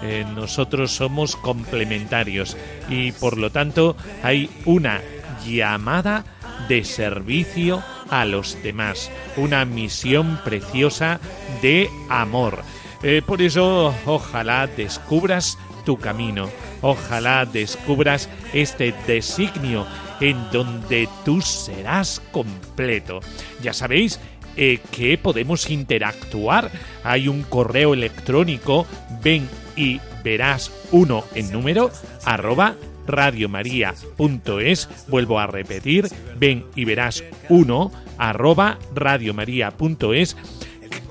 Eh, 0.03 0.25
nosotros 0.35 0.93
somos 0.93 1.37
complementarios 1.37 2.57
y 2.89 3.13
por 3.13 3.39
lo 3.39 3.51
tanto 3.51 3.97
hay 4.23 4.51
una 4.65 5.01
llamada 5.47 6.25
de 6.69 6.85
servicio 6.85 7.83
a 8.11 8.25
los 8.25 8.63
demás, 8.63 9.11
una 9.37 9.65
misión 9.65 10.39
preciosa 10.45 11.21
de 11.63 11.89
amor. 12.09 12.63
Eh, 13.03 13.23
por 13.25 13.43
eso, 13.43 13.95
ojalá 14.07 14.67
descubras 14.67 15.59
tu 15.85 15.99
camino, 15.99 16.51
ojalá 16.83 17.45
descubras 17.47 18.29
este 18.53 18.95
designio 19.07 19.87
en 20.21 20.51
donde 20.51 21.09
tú 21.25 21.41
serás 21.41 22.21
completo. 22.33 23.21
Ya 23.63 23.73
sabéis 23.73 24.19
eh, 24.57 24.81
que 24.91 25.19
podemos 25.19 25.69
interactuar. 25.71 26.71
Hay 27.05 27.29
un 27.29 27.43
correo 27.43 27.93
electrónico, 27.93 28.87
ven 29.23 29.49
y 29.77 30.01
verás 30.25 30.73
uno 30.91 31.25
en 31.35 31.53
número, 31.53 31.91
arroba 32.25 32.77
radiomaria.es. 33.07 34.89
Vuelvo 35.09 35.39
a 35.39 35.47
repetir, 35.47 36.09
ven 36.39 36.65
y 36.75 36.85
verás 36.85 37.23
uno, 37.49 37.93
arroba 38.19 38.79
radiomaria.es 38.95 40.37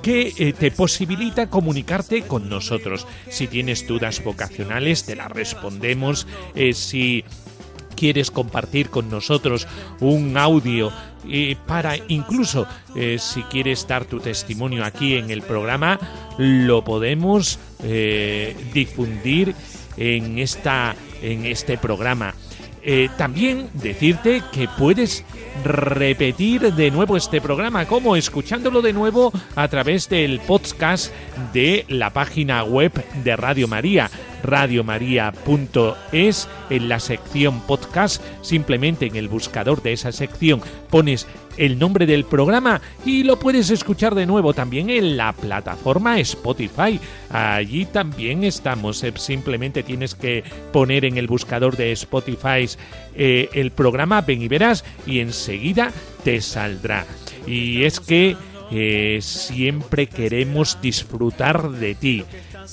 que 0.02 0.32
eh, 0.38 0.54
te 0.54 0.70
posibilita 0.70 1.50
comunicarte 1.50 2.22
con 2.22 2.48
nosotros. 2.48 3.08
Si 3.30 3.48
tienes 3.48 3.88
dudas 3.88 4.24
vocacionales, 4.24 5.04
te 5.04 5.16
las 5.16 5.32
respondemos. 5.32 6.28
Eh, 6.54 6.74
si 6.74 7.24
quieres 7.96 8.32
compartir 8.32 8.90
con 8.90 9.10
nosotros 9.10 9.68
un 10.00 10.38
audio 10.38 10.92
eh, 11.28 11.56
para 11.66 11.96
incluso 12.08 12.68
eh, 12.96 13.18
si 13.20 13.42
quieres 13.44 13.88
dar 13.88 14.06
tu 14.06 14.20
testimonio 14.20 14.86
aquí 14.86 15.16
en 15.16 15.32
el 15.32 15.42
programa, 15.42 16.00
lo 16.38 16.84
podemos 16.84 17.60
eh, 17.84 18.56
difundir 18.74 19.56
en, 19.98 20.38
esta, 20.38 20.96
en 21.22 21.46
este 21.46 21.78
programa. 21.78 22.36
también 23.18 23.70
decirte 23.74 24.44
que 24.52 24.68
puedes 24.78 25.26
repetir 25.64 26.74
de 26.74 26.92
nuevo 26.92 27.18
este 27.18 27.42
programa, 27.42 27.88
como 27.88 28.16
escuchándolo 28.16 28.84
de 28.84 28.94
nuevo 28.94 29.32
a 29.56 29.68
través 29.68 30.08
del 30.10 30.40
podcast 30.42 31.12
de 31.52 31.86
la 31.88 32.12
página 32.12 32.64
web 32.64 32.92
de 33.24 33.36
Radio 33.36 33.68
María, 33.68 34.12
radiomaria.es, 34.46 36.48
en 36.70 36.90
la 36.90 37.00
sección 37.00 37.62
podcast, 37.62 38.22
simplemente 38.42 39.06
en 39.06 39.16
el 39.16 39.28
buscador 39.28 39.82
de 39.82 39.94
esa 39.94 40.12
sección 40.12 40.62
pones 40.90 41.28
el 41.58 41.80
nombre 41.80 42.06
del 42.06 42.26
programa 42.26 42.82
y 43.06 43.24
lo 43.24 43.40
puedes 43.40 43.70
escuchar 43.70 44.16
de 44.16 44.26
nuevo 44.26 44.54
también 44.54 44.90
en 44.90 45.18
la 45.18 45.34
plataforma 45.34 46.20
Spotify. 46.20 47.00
Allí 47.30 47.86
también 47.86 48.44
estamos. 48.44 49.04
Eh, 49.04 49.14
simplemente 49.16 49.84
tienes 49.84 50.16
que 50.16 50.44
poner 50.72 51.06
en 51.06 51.18
el 51.18 51.28
buscador 51.28 51.78
de 51.78 51.92
Spotify 51.94 52.68
eh, 53.16 53.50
el 53.54 53.72
programa 53.72 54.22
Ven 54.22 54.42
y 54.42 54.48
verás 54.48 54.84
y 55.06 55.20
enseguida 55.20 55.92
te 56.24 56.42
saldrá. 56.42 57.06
Y 57.48 57.84
es 57.84 58.00
que 58.00 58.36
eh, 58.72 59.20
siempre 59.22 60.08
queremos 60.08 60.80
disfrutar 60.82 61.70
de 61.70 61.94
ti, 61.94 62.24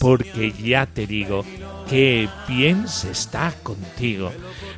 porque 0.01 0.53
ya 0.53 0.87
te 0.87 1.07
digo, 1.07 1.45
que 1.89 2.29
bien 2.49 2.89
se 2.89 3.11
está 3.11 3.53
contigo. 3.63 4.33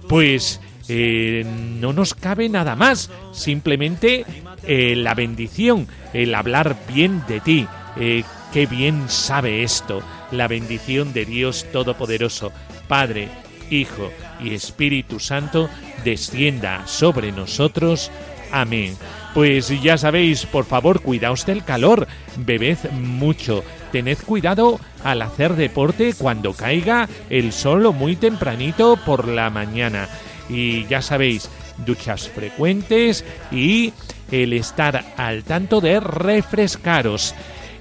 Pues 0.08 0.60
eh, 0.88 1.44
no 1.46 1.92
nos 1.92 2.14
cabe 2.14 2.48
nada 2.48 2.76
más, 2.76 3.10
simplemente 3.32 4.24
eh, 4.64 4.94
la 4.96 5.14
bendición, 5.14 5.88
el 6.12 6.34
hablar 6.34 6.76
bien 6.92 7.22
de 7.26 7.40
ti. 7.40 7.66
Eh, 7.96 8.24
qué 8.52 8.66
bien 8.66 9.08
sabe 9.08 9.62
esto, 9.62 10.02
la 10.30 10.48
bendición 10.48 11.12
de 11.12 11.24
Dios 11.24 11.66
Todopoderoso, 11.72 12.52
Padre, 12.88 13.28
Hijo 13.70 14.10
y 14.42 14.54
Espíritu 14.54 15.20
Santo, 15.20 15.70
descienda 16.04 16.86
sobre 16.86 17.32
nosotros. 17.32 18.10
Amén. 18.52 18.96
Pues 19.32 19.68
ya 19.82 19.98
sabéis, 19.98 20.46
por 20.46 20.64
favor, 20.64 21.00
cuidaos 21.00 21.44
del 21.46 21.64
calor, 21.64 22.06
bebed 22.36 22.78
mucho, 22.92 23.64
tened 23.90 24.18
cuidado 24.18 24.78
al 25.04 25.22
hacer 25.22 25.54
deporte 25.54 26.14
cuando 26.18 26.52
caiga 26.54 27.08
el 27.30 27.52
sol 27.52 27.92
muy 27.94 28.16
tempranito 28.16 28.96
por 28.96 29.28
la 29.28 29.50
mañana. 29.50 30.08
Y 30.48 30.86
ya 30.86 31.00
sabéis, 31.02 31.48
duchas 31.86 32.28
frecuentes 32.28 33.24
y 33.52 33.92
el 34.32 34.52
estar 34.52 35.04
al 35.16 35.44
tanto 35.44 35.80
de 35.80 36.00
refrescaros. 36.00 37.34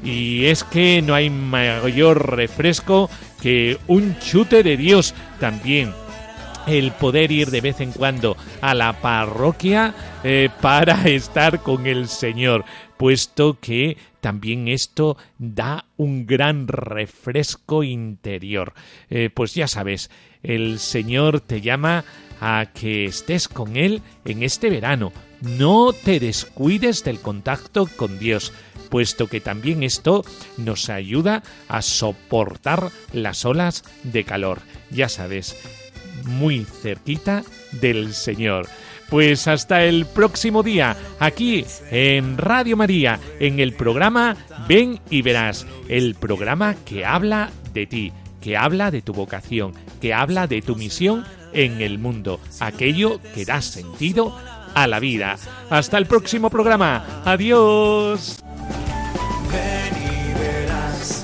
Y 0.04 0.46
es 0.46 0.64
que 0.64 1.02
no 1.02 1.16
hay 1.16 1.30
mayor 1.30 2.36
refresco 2.36 3.10
que 3.42 3.78
un 3.88 4.18
chute 4.20 4.64
de 4.64 4.78
Dios 4.78 5.16
también 5.40 5.94
el 6.68 6.92
poder 6.92 7.32
ir 7.32 7.52
de 7.52 7.62
vez 7.62 7.82
en 7.82 7.92
cuando 7.92 8.38
a 8.62 8.74
la 8.74 8.94
parroquia 9.02 9.94
eh, 10.24 10.50
para 10.62 11.04
estar 11.10 11.62
con 11.62 11.88
el 11.88 12.08
Señor, 12.08 12.66
puesto 12.98 13.58
que 13.60 13.98
también 14.24 14.70
esto 14.70 15.18
da 15.38 15.86
un 15.98 16.26
gran 16.26 16.70
refresco 16.70 17.84
interior. 17.84 18.74
Eh, 19.10 19.30
pues 19.30 19.54
ya 19.54 19.68
sabes, 19.68 20.10
el 20.44 20.80
Señor 20.80 21.42
te 21.42 21.60
llama 21.60 22.06
a 22.40 22.68
que 22.74 23.04
estés 23.04 23.50
con 23.50 23.76
Él 23.76 24.02
en 24.24 24.42
este 24.42 24.70
verano. 24.70 25.12
No 25.42 25.92
te 25.92 26.22
descuides 26.22 27.04
del 27.04 27.20
contacto 27.20 27.86
con 27.98 28.18
Dios, 28.18 28.54
puesto 28.90 29.28
que 29.28 29.42
también 29.42 29.84
esto 29.84 30.24
nos 30.56 30.90
ayuda 30.90 31.44
a 31.68 31.82
soportar 31.82 32.92
las 33.12 33.44
olas 33.44 33.84
de 34.04 34.24
calor. 34.24 34.62
Ya 34.90 35.10
sabes, 35.10 35.58
muy 36.24 36.64
cerquita 36.64 37.44
del 37.74 38.14
Señor. 38.14 38.70
Pues 39.14 39.48
hasta 39.48 39.84
el 39.84 40.08
próximo 40.08 40.64
día, 40.64 40.98
aquí 41.20 41.64
en 41.92 42.36
Radio 42.36 42.76
María, 42.76 43.20
en 43.40 43.60
el 43.60 43.74
programa 43.74 44.36
Ven 44.68 45.02
y 45.12 45.22
Verás, 45.22 45.68
el 45.88 46.16
programa 46.16 46.74
que 46.84 47.06
habla 47.06 47.52
de 47.74 47.86
ti, 47.86 48.12
que 48.42 48.58
habla 48.58 48.90
de 48.90 49.04
tu 49.04 49.14
vocación, 49.14 49.74
que 50.02 50.16
habla 50.16 50.48
de 50.48 50.64
tu 50.64 50.76
misión 50.76 51.26
en 51.54 51.80
el 51.82 52.00
mundo, 52.00 52.40
aquello 52.60 53.20
que 53.36 53.46
da 53.46 53.62
sentido 53.62 54.36
a 54.74 54.88
la 54.88 55.00
vida. 55.00 55.36
Hasta 55.70 56.00
el 56.00 56.08
próximo 56.08 56.50
programa. 56.50 57.22
Adiós. 57.24 58.44
Ven 59.52 59.94
y 60.02 60.40
verás, 60.40 61.24